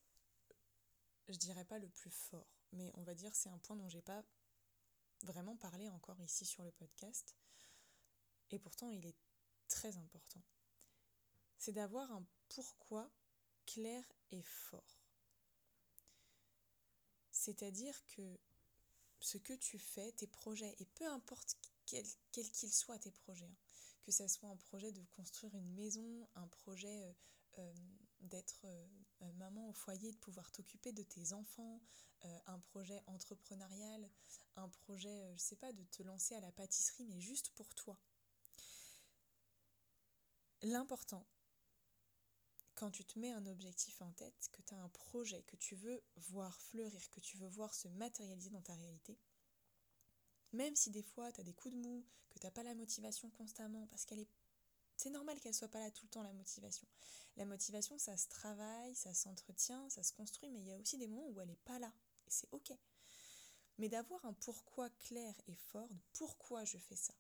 je 1.28 1.36
dirais 1.36 1.64
pas 1.64 1.78
le 1.78 1.88
plus 1.88 2.10
fort, 2.10 2.48
mais 2.72 2.90
on 2.94 3.02
va 3.02 3.14
dire 3.14 3.34
c'est 3.34 3.48
un 3.48 3.58
point 3.58 3.76
dont 3.76 3.88
j'ai 3.88 4.02
pas 4.02 4.24
vraiment 5.22 5.56
parlé 5.56 5.88
encore 5.90 6.20
ici 6.20 6.44
sur 6.46 6.64
le 6.64 6.72
podcast, 6.72 7.36
et 8.50 8.58
pourtant 8.58 8.90
il 8.90 9.06
est 9.06 9.16
très 9.70 9.96
important. 9.96 10.42
C'est 11.56 11.72
d'avoir 11.72 12.10
un 12.12 12.26
pourquoi 12.48 13.10
clair 13.66 14.04
et 14.30 14.42
fort. 14.42 15.00
C'est-à-dire 17.30 18.04
que 18.16 18.38
ce 19.20 19.38
que 19.38 19.54
tu 19.54 19.78
fais, 19.78 20.12
tes 20.12 20.26
projets, 20.26 20.74
et 20.78 20.84
peu 20.84 21.06
importe 21.06 21.56
quels 21.86 22.50
qu'ils 22.50 22.72
soient 22.72 22.98
tes 22.98 23.10
projets, 23.10 23.46
hein, 23.46 23.56
que 24.02 24.12
ce 24.12 24.26
soit 24.28 24.48
un 24.48 24.56
projet 24.56 24.92
de 24.92 25.02
construire 25.16 25.54
une 25.54 25.72
maison, 25.74 26.28
un 26.34 26.48
projet 26.48 27.04
euh, 27.04 27.12
euh, 27.58 27.74
d'être 28.20 28.62
euh, 28.64 29.32
maman 29.34 29.68
au 29.68 29.72
foyer, 29.72 30.12
de 30.12 30.16
pouvoir 30.18 30.50
t'occuper 30.52 30.92
de 30.92 31.02
tes 31.02 31.32
enfants, 31.32 31.80
un 32.46 32.58
projet 32.58 33.00
entrepreneurial, 33.06 34.10
un 34.56 34.68
projet, 34.68 35.32
je 35.36 35.40
sais 35.40 35.56
pas, 35.56 35.72
de 35.72 35.82
te 35.84 36.02
lancer 36.02 36.34
à 36.34 36.40
la 36.40 36.52
pâtisserie, 36.52 37.06
mais 37.06 37.18
juste 37.18 37.48
pour 37.54 37.74
toi. 37.74 37.98
L'important, 40.62 41.26
quand 42.74 42.90
tu 42.90 43.04
te 43.04 43.18
mets 43.18 43.32
un 43.32 43.46
objectif 43.46 44.00
en 44.02 44.12
tête, 44.12 44.48
que 44.52 44.62
tu 44.62 44.74
as 44.74 44.78
un 44.78 44.88
projet 44.90 45.42
que 45.42 45.56
tu 45.56 45.74
veux 45.74 46.02
voir 46.16 46.60
fleurir, 46.60 47.10
que 47.10 47.20
tu 47.20 47.38
veux 47.38 47.48
voir 47.48 47.74
se 47.74 47.88
matérialiser 47.88 48.50
dans 48.50 48.60
ta 48.62 48.74
réalité, 48.74 49.18
même 50.52 50.76
si 50.76 50.90
des 50.90 51.02
fois 51.02 51.32
tu 51.32 51.40
as 51.40 51.44
des 51.44 51.54
coups 51.54 51.74
de 51.74 51.80
mou, 51.80 52.04
que 52.30 52.38
tu 52.38 52.50
pas 52.50 52.62
la 52.62 52.74
motivation 52.74 53.30
constamment, 53.30 53.86
parce 53.86 54.04
qu'elle 54.04 54.20
est. 54.20 54.28
C'est 54.96 55.10
normal 55.10 55.40
qu'elle 55.40 55.54
soit 55.54 55.68
pas 55.68 55.80
là 55.80 55.90
tout 55.90 56.04
le 56.04 56.10
temps, 56.10 56.22
la 56.22 56.32
motivation. 56.34 56.86
La 57.36 57.46
motivation, 57.46 57.98
ça 57.98 58.18
se 58.18 58.28
travaille, 58.28 58.94
ça 58.94 59.14
s'entretient, 59.14 59.88
ça 59.88 60.02
se 60.02 60.12
construit, 60.12 60.50
mais 60.50 60.60
il 60.60 60.66
y 60.66 60.72
a 60.72 60.78
aussi 60.78 60.98
des 60.98 61.06
moments 61.06 61.28
où 61.28 61.40
elle 61.40 61.48
n'est 61.48 61.56
pas 61.56 61.78
là. 61.78 61.90
Et 62.26 62.30
c'est 62.30 62.48
ok. 62.52 62.72
Mais 63.78 63.88
d'avoir 63.88 64.22
un 64.26 64.34
pourquoi 64.34 64.90
clair 64.90 65.34
et 65.46 65.54
fort, 65.54 65.88
pourquoi 66.12 66.64
je 66.64 66.76
fais 66.76 66.96
ça. 66.96 67.14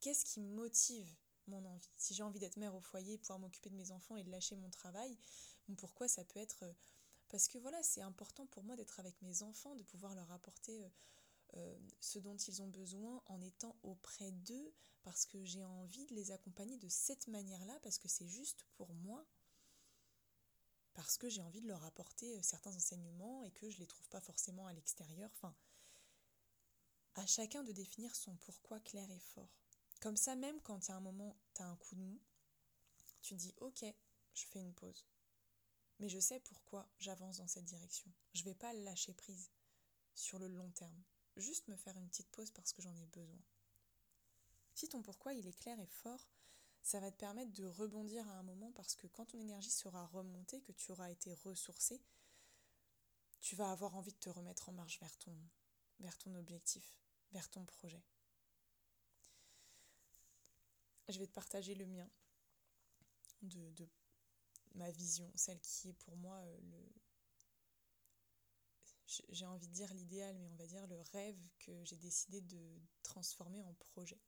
Qu'est-ce 0.00 0.24
qui 0.24 0.40
me 0.40 0.54
motive 0.54 1.14
mon 1.48 1.64
envie. 1.64 1.90
Si 1.96 2.14
j'ai 2.14 2.22
envie 2.22 2.38
d'être 2.38 2.56
mère 2.56 2.74
au 2.74 2.80
foyer, 2.80 3.18
pouvoir 3.18 3.38
m'occuper 3.38 3.70
de 3.70 3.76
mes 3.76 3.90
enfants 3.90 4.16
et 4.16 4.24
de 4.24 4.30
lâcher 4.30 4.56
mon 4.56 4.70
travail, 4.70 5.16
pourquoi 5.76 6.08
ça 6.08 6.24
peut 6.24 6.40
être... 6.40 6.64
Euh, 6.64 6.72
parce 7.28 7.48
que 7.48 7.58
voilà, 7.58 7.82
c'est 7.82 8.02
important 8.02 8.46
pour 8.46 8.62
moi 8.62 8.76
d'être 8.76 9.00
avec 9.00 9.20
mes 9.22 9.42
enfants, 9.42 9.74
de 9.74 9.82
pouvoir 9.82 10.14
leur 10.14 10.30
apporter 10.30 10.84
euh, 10.84 10.88
euh, 11.56 11.78
ce 12.00 12.18
dont 12.18 12.36
ils 12.36 12.62
ont 12.62 12.68
besoin 12.68 13.22
en 13.26 13.40
étant 13.40 13.76
auprès 13.82 14.30
d'eux, 14.30 14.74
parce 15.02 15.26
que 15.26 15.42
j'ai 15.44 15.64
envie 15.64 16.06
de 16.06 16.14
les 16.14 16.30
accompagner 16.30 16.76
de 16.76 16.88
cette 16.88 17.26
manière-là, 17.28 17.78
parce 17.82 17.98
que 17.98 18.08
c'est 18.08 18.28
juste 18.28 18.64
pour 18.76 18.92
moi, 18.94 19.26
parce 20.92 21.16
que 21.16 21.28
j'ai 21.28 21.40
envie 21.40 21.60
de 21.60 21.66
leur 21.66 21.84
apporter 21.84 22.40
certains 22.42 22.74
enseignements 22.76 23.42
et 23.42 23.50
que 23.50 23.68
je 23.68 23.76
ne 23.76 23.80
les 23.80 23.86
trouve 23.86 24.08
pas 24.10 24.20
forcément 24.20 24.66
à 24.66 24.72
l'extérieur. 24.72 25.28
Enfin, 25.34 25.54
à 27.16 27.26
chacun 27.26 27.64
de 27.64 27.72
définir 27.72 28.14
son 28.14 28.36
pourquoi 28.36 28.80
clair 28.80 29.10
et 29.10 29.18
fort. 29.18 29.63
Comme 30.04 30.18
ça, 30.18 30.36
même 30.36 30.60
quand 30.60 30.86
il 30.86 30.90
y 30.90 30.92
a 30.92 30.96
un 30.96 31.00
moment, 31.00 31.34
tu 31.54 31.62
as 31.62 31.66
un 31.66 31.76
coup 31.76 31.94
de 31.94 32.02
mou, 32.02 32.20
tu 33.22 33.36
dis 33.36 33.54
ok, 33.62 33.86
je 34.34 34.44
fais 34.44 34.60
une 34.60 34.74
pause. 34.74 35.06
Mais 35.98 36.10
je 36.10 36.18
sais 36.18 36.40
pourquoi 36.40 36.86
j'avance 36.98 37.38
dans 37.38 37.46
cette 37.46 37.64
direction. 37.64 38.12
Je 38.34 38.40
ne 38.40 38.44
vais 38.44 38.54
pas 38.54 38.74
lâcher 38.74 39.14
prise 39.14 39.50
sur 40.14 40.38
le 40.38 40.48
long 40.48 40.68
terme. 40.72 41.02
Juste 41.38 41.68
me 41.68 41.76
faire 41.76 41.96
une 41.96 42.10
petite 42.10 42.28
pause 42.32 42.50
parce 42.50 42.74
que 42.74 42.82
j'en 42.82 42.94
ai 42.94 43.06
besoin. 43.06 43.40
Si 44.74 44.90
ton 44.90 45.00
pourquoi 45.00 45.32
il 45.32 45.46
est 45.46 45.58
clair 45.58 45.80
et 45.80 45.86
fort, 45.86 46.28
ça 46.82 47.00
va 47.00 47.10
te 47.10 47.16
permettre 47.16 47.54
de 47.54 47.64
rebondir 47.64 48.28
à 48.28 48.32
un 48.32 48.42
moment 48.42 48.72
parce 48.72 48.96
que 48.96 49.06
quand 49.06 49.24
ton 49.24 49.40
énergie 49.40 49.70
sera 49.70 50.04
remontée, 50.08 50.60
que 50.60 50.72
tu 50.72 50.92
auras 50.92 51.08
été 51.08 51.32
ressourcé, 51.32 52.02
tu 53.40 53.56
vas 53.56 53.70
avoir 53.70 53.96
envie 53.96 54.12
de 54.12 54.18
te 54.18 54.28
remettre 54.28 54.68
en 54.68 54.72
marche 54.72 55.00
vers 55.00 55.16
ton, 55.16 55.34
vers 56.00 56.18
ton 56.18 56.34
objectif, 56.34 57.00
vers 57.32 57.48
ton 57.48 57.64
projet 57.64 58.04
je 61.08 61.18
vais 61.18 61.26
te 61.26 61.32
partager 61.32 61.74
le 61.74 61.86
mien, 61.86 62.08
de, 63.42 63.88
ma 64.74 64.90
vision, 64.90 65.30
celle 65.34 65.60
qui 65.60 65.90
est 65.90 65.98
pour 66.04 66.16
moi 66.16 66.36
euh, 66.36 66.58
le. 66.62 66.92
J'ai 69.28 69.46
envie 69.46 69.68
de 69.68 69.72
dire 69.72 69.92
l'idéal, 69.94 70.36
mais 70.38 70.48
on 70.48 70.56
va 70.56 70.66
dire 70.66 70.86
le 70.88 71.00
rêve 71.12 71.38
que 71.60 71.84
j'ai 71.84 71.98
décidé 71.98 72.40
de 72.40 72.80
transformer 73.02 73.62
en 73.62 73.74
projet. 73.74 74.18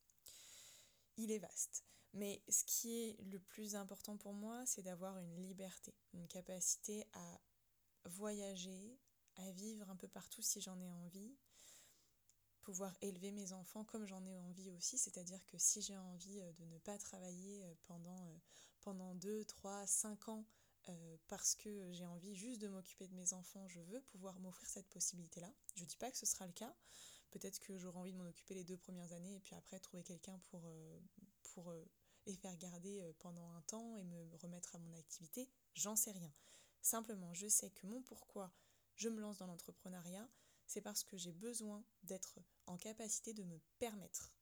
Il 1.16 1.32
est 1.32 1.38
vaste. 1.38 1.84
Mais 2.12 2.42
ce 2.48 2.62
qui 2.64 2.94
est 2.94 3.20
le 3.22 3.40
plus 3.40 3.74
important 3.74 4.16
pour 4.16 4.32
moi, 4.32 4.64
c'est 4.64 4.82
d'avoir 4.82 5.18
une 5.18 5.34
liberté, 5.42 5.92
une 6.12 6.28
capacité 6.28 7.04
à 7.14 7.40
voyager, 8.04 8.98
à 9.36 9.50
vivre 9.52 9.90
un 9.90 9.96
peu 9.96 10.08
partout 10.08 10.42
si 10.42 10.60
j'en 10.60 10.80
ai 10.80 10.88
envie, 10.88 11.36
pouvoir 12.66 12.92
élever 13.00 13.30
mes 13.30 13.52
enfants 13.52 13.84
comme 13.84 14.06
j'en 14.06 14.26
ai 14.26 14.36
envie 14.36 14.72
aussi, 14.72 14.98
c'est-à-dire 14.98 15.38
que 15.46 15.56
si 15.56 15.82
j'ai 15.82 15.96
envie 15.96 16.40
euh, 16.40 16.52
de 16.54 16.64
ne 16.64 16.78
pas 16.78 16.98
travailler 16.98 17.62
euh, 17.62 17.72
pendant, 17.84 18.26
euh, 18.26 18.38
pendant 18.80 19.14
2, 19.14 19.44
3, 19.44 19.86
5 19.86 20.28
ans 20.28 20.44
parce 21.26 21.56
que 21.56 21.90
j'ai 21.90 22.04
envie 22.04 22.36
juste 22.36 22.60
de 22.60 22.68
m'occuper 22.68 23.08
de 23.08 23.14
mes 23.14 23.32
enfants, 23.32 23.66
je 23.66 23.80
veux 23.80 24.00
pouvoir 24.02 24.38
m'offrir 24.38 24.68
cette 24.68 24.88
possibilité-là. 24.88 25.52
Je 25.74 25.84
dis 25.84 25.96
pas 25.96 26.12
que 26.12 26.16
ce 26.16 26.26
sera 26.26 26.46
le 26.46 26.52
cas, 26.52 26.72
peut-être 27.32 27.58
que 27.58 27.76
j'aurai 27.76 27.98
envie 27.98 28.12
de 28.12 28.18
m'en 28.18 28.28
occuper 28.28 28.54
les 28.54 28.62
deux 28.62 28.76
premières 28.76 29.12
années 29.12 29.34
et 29.34 29.40
puis 29.40 29.56
après 29.56 29.80
trouver 29.80 30.04
quelqu'un 30.04 30.38
pour, 30.46 30.72
pour 31.42 31.74
les 32.26 32.36
faire 32.36 32.56
garder 32.56 33.02
pendant 33.18 33.50
un 33.50 33.62
temps 33.62 33.96
et 33.96 34.04
me 34.04 34.36
remettre 34.36 34.76
à 34.76 34.78
mon 34.78 34.94
activité, 34.94 35.50
j'en 35.74 35.96
sais 35.96 36.12
rien. 36.12 36.32
Simplement, 36.82 37.34
je 37.34 37.48
sais 37.48 37.70
que 37.70 37.84
mon 37.88 38.00
pourquoi 38.02 38.52
je 38.94 39.08
me 39.08 39.20
lance 39.20 39.38
dans 39.38 39.48
l'entrepreneuriat, 39.48 40.28
c'est 40.66 40.80
parce 40.80 41.04
que 41.04 41.16
j'ai 41.16 41.32
besoin 41.32 41.84
d'être 42.02 42.38
en 42.66 42.76
capacité 42.76 43.32
de 43.32 43.44
me 43.44 43.58
permettre 43.78 44.32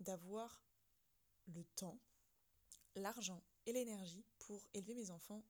d'avoir 0.00 0.62
le 1.46 1.64
temps, 1.76 1.98
l'argent 2.94 3.42
et 3.66 3.72
l'énergie 3.72 4.24
pour 4.38 4.66
élever 4.74 4.94
mes 4.94 5.10
enfants 5.10 5.44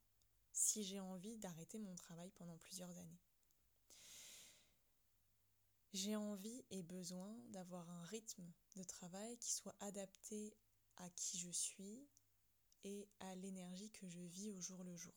si 0.53 0.85
j'ai 0.85 1.01
envie 1.01 1.37
d'arrêter 1.39 1.79
mon 1.79 1.95
travail 1.97 2.31
pendant 2.31 2.57
plusieurs 2.59 2.91
années. 2.91 3.21
J'ai 5.93 6.17
envie 6.17 6.65
et 6.71 6.83
besoin 6.83 7.37
d'avoir 7.51 7.89
un 7.89 8.05
rythme 8.05 8.53
de 8.77 8.83
travail 8.83 9.39
qui 9.39 9.53
soit 9.53 9.77
adapté 9.81 10.57
à 10.97 11.09
qui 11.11 11.39
je 11.39 11.51
suis 11.51 12.09
et 12.85 13.09
à 13.21 13.35
l'énergie 13.37 13.91
que 13.91 14.09
je 14.09 14.21
vis 14.21 14.51
au 14.51 14.61
jour 14.61 14.83
le 14.85 14.97
jour. 14.97 15.15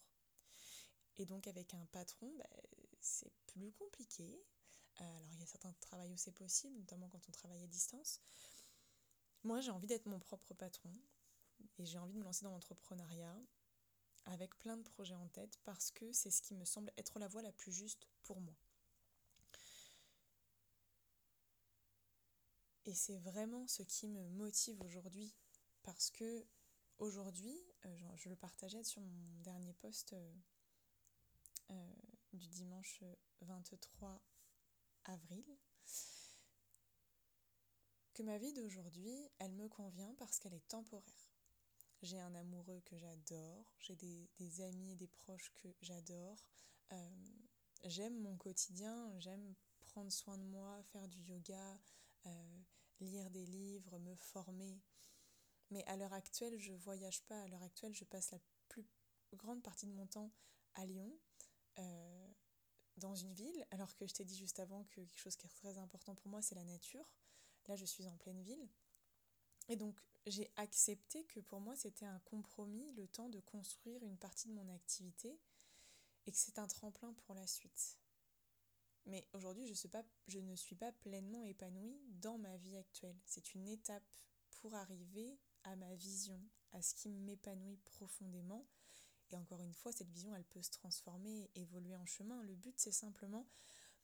Et 1.18 1.26
donc 1.26 1.48
avec 1.48 1.74
un 1.74 1.86
patron, 1.88 2.32
bah, 2.38 2.50
c'est 3.00 3.32
plus 3.48 3.72
compliqué 3.72 4.40
alors 4.98 5.22
il 5.32 5.40
y 5.40 5.44
a 5.44 5.46
certains 5.46 5.74
travails 5.82 6.12
où 6.12 6.18
c'est 6.18 6.32
possible, 6.32 6.78
notamment 6.78 7.08
quand 7.10 7.22
on 7.28 7.32
travaille 7.32 7.64
à 7.64 7.68
distance. 7.68 8.22
Moi 9.44 9.62
j'ai 9.62 9.72
envie 9.72 9.88
d'être 9.88 10.08
mon 10.08 10.20
propre 10.20 10.54
patron 10.54 10.92
et 11.78 11.86
j'ai 11.86 11.98
envie 11.98 12.14
de 12.14 12.20
me 12.20 12.24
lancer 12.24 12.44
dans 12.46 12.52
l'entrepreneuriat 12.52 13.36
avec 14.26 14.58
plein 14.60 14.78
de 14.78 14.84
projets 14.84 15.16
en 15.16 15.28
tête 15.30 15.58
parce 15.64 15.92
que 15.92 16.12
c'est 16.12 16.32
ce 16.32 16.42
qui 16.42 16.54
me 16.54 16.66
semble 16.66 16.92
être 16.98 17.20
la 17.20 17.28
voie 17.28 17.42
la 17.42 17.52
plus 17.52 17.72
juste 17.72 18.08
pour 18.24 18.42
moi. 18.42 18.56
Et 22.86 22.94
c'est 22.94 23.18
vraiment 23.20 23.68
ce 23.68 23.84
qui 23.84 24.08
me 24.08 24.30
motive 24.30 24.80
aujourd'hui 24.82 25.34
parce 25.84 26.10
que 26.10 26.46
aujourd'hui, 27.00 27.58
euh, 27.86 28.16
je 28.16 28.30
le 28.30 28.36
partageais 28.36 28.84
sur 28.84 29.02
mon 29.02 29.42
dernier 29.42 29.74
post 29.74 30.14
euh, 31.70 31.94
du 32.34 32.48
dimanche 32.48 33.04
23 33.42 34.22
avril, 35.08 35.46
que 38.14 38.24
ma 38.24 38.38
vie 38.38 38.54
d'aujourd'hui, 38.54 39.16
elle 39.40 39.54
me 39.54 39.68
convient 39.68 40.14
parce 40.18 40.40
qu'elle 40.40 40.54
est 40.54 40.68
temporaire. 40.68 41.38
J'ai 42.02 42.20
un 42.20 42.34
amoureux 42.36 42.82
que 42.86 42.98
j'adore, 42.98 43.76
j'ai 43.80 43.96
des, 43.96 44.62
amis 44.62 44.94
et 44.94 44.96
des 44.96 45.08
proches 45.08 45.52
que 45.56 45.68
j'adore. 45.82 46.44
Euh, 46.92 47.10
j'aime 47.84 48.20
mon 48.20 48.36
quotidien, 48.38 49.20
j'aime 49.20 49.56
prendre 49.86 50.12
soin 50.12 50.38
de 50.38 50.44
moi, 50.44 50.82
faire 50.92 51.08
du 51.08 51.22
yoga, 51.22 51.80
euh, 52.26 52.62
lire 53.00 53.30
des 53.30 53.46
livres, 53.46 53.98
me 54.00 54.16
former. 54.16 54.82
Mais 55.70 55.84
à 55.86 55.98
l'heure 55.98 56.14
actuelle, 56.14 56.58
je 56.60 56.74
voyage 56.74 57.24
pas. 57.24 57.42
À 57.42 57.48
l'heure 57.48 57.64
actuelle, 57.64 57.94
je 57.94 58.06
passe 58.06 58.32
la 58.32 58.40
plus 58.68 58.86
grande 59.34 59.62
partie 59.62 59.88
de 59.88 59.94
mon 59.94 60.08
temps 60.08 60.32
à 60.76 60.86
Lyon, 60.86 61.18
euh, 61.80 62.28
dans 62.98 63.16
une 63.16 63.34
ville, 63.34 63.66
alors 63.72 63.96
que 63.96 64.08
je 64.08 64.14
t'ai 64.14 64.26
dit 64.26 64.38
juste 64.38 64.60
avant 64.60 64.84
que 64.86 64.96
quelque 64.96 65.20
chose 65.20 65.36
qui 65.36 65.46
est 65.46 65.50
très 65.50 65.78
important 65.78 66.16
pour 66.16 66.28
moi, 66.28 66.42
c'est 66.42 66.56
la 66.56 66.64
nature. 66.64 67.08
Là, 67.68 67.76
je 67.76 67.86
suis 67.86 68.08
en 68.08 68.18
pleine 68.18 68.42
ville. 68.42 68.68
Et 69.70 69.76
donc, 69.76 70.00
j'ai 70.26 70.52
accepté 70.56 71.24
que 71.26 71.40
pour 71.40 71.60
moi, 71.60 71.76
c'était 71.76 72.06
un 72.06 72.20
compromis, 72.20 72.92
le 72.94 73.08
temps 73.08 73.30
de 73.30 73.40
construire 73.40 74.04
une 74.04 74.18
partie 74.18 74.48
de 74.48 74.54
mon 74.54 74.70
activité, 74.70 75.40
et 76.26 76.32
que 76.32 76.38
c'est 76.38 76.60
un 76.60 76.68
tremplin 76.68 77.14
pour 77.14 77.36
la 77.36 77.48
suite. 77.48 77.98
Mais 79.06 79.26
aujourd'hui, 79.34 79.66
je, 79.66 80.40
ne 80.40 80.56
suis 80.56 80.76
pas 80.76 80.92
pleinement 80.92 81.44
épanouie 81.44 81.98
dans 82.10 82.38
ma 82.38 82.58
vie 82.58 82.76
actuelle. 82.76 83.16
C'est 83.26 83.54
une 83.54 83.68
étape 83.68 84.04
pour 84.60 84.76
arriver 84.76 85.40
à 85.64 85.78
ma 85.78 85.96
vision, 85.96 86.42
à 86.74 86.82
ce 86.82 86.94
qui 86.94 87.10
m'épanouit 87.10 87.78
profondément. 87.86 88.66
Et 89.32 89.38
encore 89.38 89.62
une 89.62 89.74
fois, 89.74 89.92
cette 89.92 90.10
vision, 90.10 90.36
elle 90.36 90.46
peut 90.46 90.62
se 90.62 90.72
transformer, 90.72 91.50
évoluer 91.56 91.96
en 91.96 92.06
chemin. 92.06 92.42
Le 92.44 92.56
but, 92.56 92.80
c'est 92.80 92.92
simplement 92.92 93.48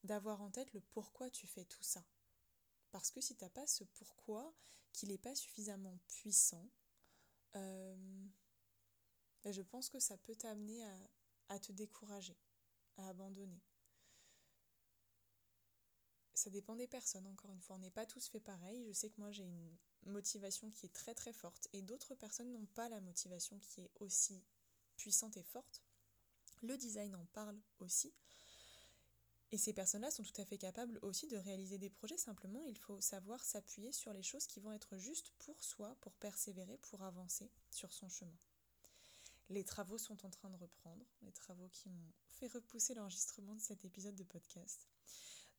d'avoir 0.03 0.41
en 0.41 0.51
tête 0.51 0.73
le 0.73 0.81
pourquoi 0.81 1.29
tu 1.29 1.47
fais 1.47 1.65
tout 1.65 1.83
ça. 1.83 2.03
Parce 2.91 3.09
que 3.09 3.21
si 3.21 3.36
tu 3.36 3.43
n'as 3.43 3.49
pas 3.49 3.65
ce 3.65 3.83
pourquoi, 3.83 4.53
qu'il 4.91 5.09
n'est 5.09 5.17
pas 5.17 5.36
suffisamment 5.36 5.97
puissant, 6.07 6.69
euh, 7.55 8.25
je 9.45 9.62
pense 9.62 9.89
que 9.89 9.99
ça 9.99 10.17
peut 10.17 10.36
t'amener 10.36 10.83
à, 10.83 11.09
à 11.49 11.59
te 11.59 11.71
décourager, 11.71 12.38
à 12.97 13.07
abandonner. 13.07 13.62
Ça 16.33 16.49
dépend 16.49 16.75
des 16.75 16.88
personnes, 16.88 17.27
encore 17.27 17.51
une 17.51 17.62
fois. 17.62 17.77
On 17.77 17.79
n'est 17.79 17.89
pas 17.89 18.05
tous 18.05 18.27
fait 18.27 18.39
pareil. 18.39 18.86
Je 18.88 18.91
sais 18.91 19.09
que 19.09 19.19
moi, 19.19 19.31
j'ai 19.31 19.43
une 19.43 19.77
motivation 20.05 20.69
qui 20.71 20.86
est 20.88 20.93
très 20.93 21.13
très 21.13 21.33
forte 21.33 21.67
et 21.73 21.81
d'autres 21.81 22.15
personnes 22.15 22.51
n'ont 22.51 22.65
pas 22.65 22.89
la 22.89 23.01
motivation 23.01 23.57
qui 23.59 23.81
est 23.81 23.91
aussi 23.99 24.43
puissante 25.03 25.35
et 25.35 25.43
forte. 25.43 25.83
Le 26.61 26.77
design 26.77 27.13
en 27.15 27.25
parle 27.33 27.59
aussi. 27.79 28.13
Et 29.51 29.57
ces 29.57 29.73
personnes-là 29.73 30.09
sont 30.11 30.23
tout 30.23 30.41
à 30.41 30.45
fait 30.45 30.57
capables 30.57 30.97
aussi 31.01 31.27
de 31.27 31.35
réaliser 31.35 31.77
des 31.77 31.89
projets. 31.89 32.17
Simplement, 32.17 32.63
il 32.63 32.77
faut 32.77 33.01
savoir 33.01 33.43
s'appuyer 33.43 33.91
sur 33.91 34.13
les 34.13 34.23
choses 34.23 34.47
qui 34.47 34.61
vont 34.61 34.71
être 34.71 34.97
justes 34.97 35.33
pour 35.39 35.61
soi, 35.61 35.93
pour 35.99 36.13
persévérer, 36.13 36.77
pour 36.77 37.03
avancer 37.03 37.51
sur 37.69 37.91
son 37.91 38.07
chemin. 38.07 38.37
Les 39.49 39.65
travaux 39.65 39.97
sont 39.97 40.25
en 40.25 40.29
train 40.29 40.49
de 40.49 40.55
reprendre, 40.55 41.05
les 41.21 41.33
travaux 41.33 41.67
qui 41.73 41.89
m'ont 41.89 42.13
fait 42.29 42.47
repousser 42.47 42.93
l'enregistrement 42.93 43.55
de 43.55 43.61
cet 43.61 43.83
épisode 43.83 44.15
de 44.15 44.23
podcast. 44.23 44.87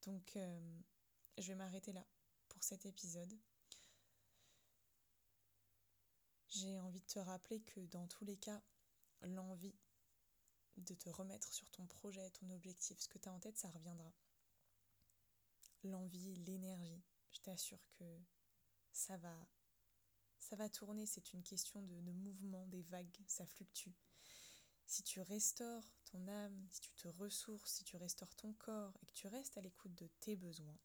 Donc, 0.07 0.37
euh, 0.37 0.81
je 1.37 1.49
vais 1.49 1.55
m'arrêter 1.55 1.93
là 1.93 2.07
pour 2.49 2.65
cet 2.65 2.87
épisode. 2.87 3.39
J'ai 6.49 6.81
envie 6.81 7.01
de 7.01 7.07
te 7.07 7.19
rappeler 7.19 7.61
que 7.61 7.81
dans 7.81 8.07
tous 8.07 8.25
les 8.25 8.39
cas, 8.39 8.63
l'envie 9.23 9.75
de 10.77 10.95
te 10.95 11.09
remettre 11.09 11.53
sur 11.53 11.71
ton 11.71 11.87
projet, 11.87 12.31
ton 12.31 12.51
objectif, 12.51 12.99
ce 12.99 13.09
que 13.09 13.19
tu 13.19 13.29
as 13.29 13.33
en 13.33 13.41
tête, 13.41 13.57
ça 13.57 13.71
reviendra. 13.71 14.13
L'envie, 15.83 16.37
l'énergie, 16.37 17.03
je 17.31 17.41
t'assure 17.41 17.87
que 17.93 18.21
ça 18.93 19.17
va 19.19 19.49
ça 20.45 20.57
va 20.57 20.69
tourner, 20.69 21.07
c'est 21.07 21.33
une 21.33 21.43
question 21.43 21.83
de, 21.83 22.01
de, 22.01 22.13
mouvement, 22.13 22.67
des 22.67 22.83
vagues, 22.83 23.19
ça 23.27 23.47
fluctue. 23.47 23.95
Si 24.87 25.03
tu 25.03 25.23
restaures 25.23 25.91
ton 26.05 26.29
âme, 26.29 26.69
si 26.71 26.81
tu 26.81 26.93
te 26.93 27.09
ressources, 27.09 27.73
si 27.73 27.85
tu 27.85 27.97
restaures 27.97 28.35
ton 28.35 28.53
corps 28.53 28.95
et 29.01 29.07
que 29.07 29.13
tu 29.13 29.27
restes 29.27 29.57
à 29.57 29.63
l'écoute 29.63 29.95
de 29.95 30.07
tes 30.21 30.37
besoins, 30.37 30.79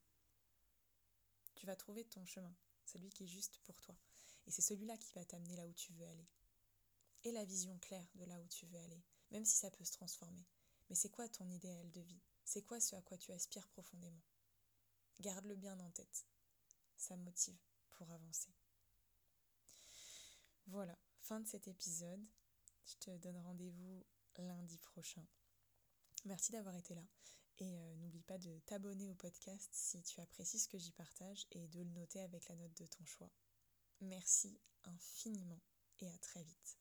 tu 1.54 1.66
vas 1.66 1.76
trouver 1.76 2.04
ton 2.06 2.24
chemin, 2.24 2.56
celui 2.86 3.10
qui 3.10 3.24
est 3.24 3.28
juste 3.28 3.60
pour 3.64 3.78
toi. 3.82 3.96
Et 4.46 4.50
c'est 4.50 4.62
celui-là 4.62 4.96
qui 4.96 5.12
va 5.12 5.26
t'amener 5.26 5.56
là 5.56 5.66
où 5.66 5.74
tu 5.74 5.92
veux 5.92 6.06
aller. 6.06 6.26
Et 7.24 7.32
la 7.32 7.44
vision 7.44 7.78
claire 7.78 8.08
de 8.14 8.24
là 8.24 8.40
où 8.40 8.46
tu 8.48 8.66
veux 8.66 8.78
aller, 8.78 9.02
même 9.30 9.44
si 9.44 9.56
ça 9.56 9.70
peut 9.70 9.84
se 9.84 9.92
transformer. 9.92 10.46
Mais 10.88 10.96
c'est 10.96 11.10
quoi 11.10 11.28
ton 11.28 11.48
idéal 11.50 11.90
de 11.92 12.00
vie? 12.00 12.22
C'est 12.44 12.62
quoi 12.62 12.80
ce 12.80 12.96
à 12.96 13.02
quoi 13.02 13.18
tu 13.18 13.32
aspires 13.32 13.68
profondément? 13.68 14.22
Garde-le 15.20 15.56
bien 15.56 15.78
en 15.78 15.90
tête. 15.90 16.26
Ça 16.96 17.16
motive 17.16 17.58
pour 17.90 18.10
avancer. 18.10 18.50
Voilà, 20.66 20.96
fin 21.20 21.40
de 21.40 21.46
cet 21.46 21.68
épisode. 21.68 22.24
Je 22.86 22.94
te 22.96 23.10
donne 23.18 23.38
rendez-vous 23.38 24.04
lundi 24.40 24.78
prochain. 24.78 25.26
Merci 26.24 26.52
d'avoir 26.52 26.74
été 26.76 26.94
là 26.94 27.04
et 27.58 27.78
euh, 27.78 27.94
n'oublie 27.96 28.22
pas 28.22 28.38
de 28.38 28.58
t'abonner 28.60 29.08
au 29.08 29.14
podcast 29.14 29.68
si 29.72 30.02
tu 30.02 30.20
apprécies 30.20 30.58
ce 30.58 30.68
que 30.68 30.78
j'y 30.78 30.92
partage 30.92 31.46
et 31.52 31.68
de 31.68 31.80
le 31.80 31.90
noter 31.90 32.20
avec 32.20 32.48
la 32.48 32.56
note 32.56 32.76
de 32.76 32.86
ton 32.86 33.04
choix. 33.04 33.30
Merci 34.00 34.58
infiniment 34.84 35.60
et 36.00 36.08
à 36.08 36.18
très 36.18 36.42
vite. 36.42 36.79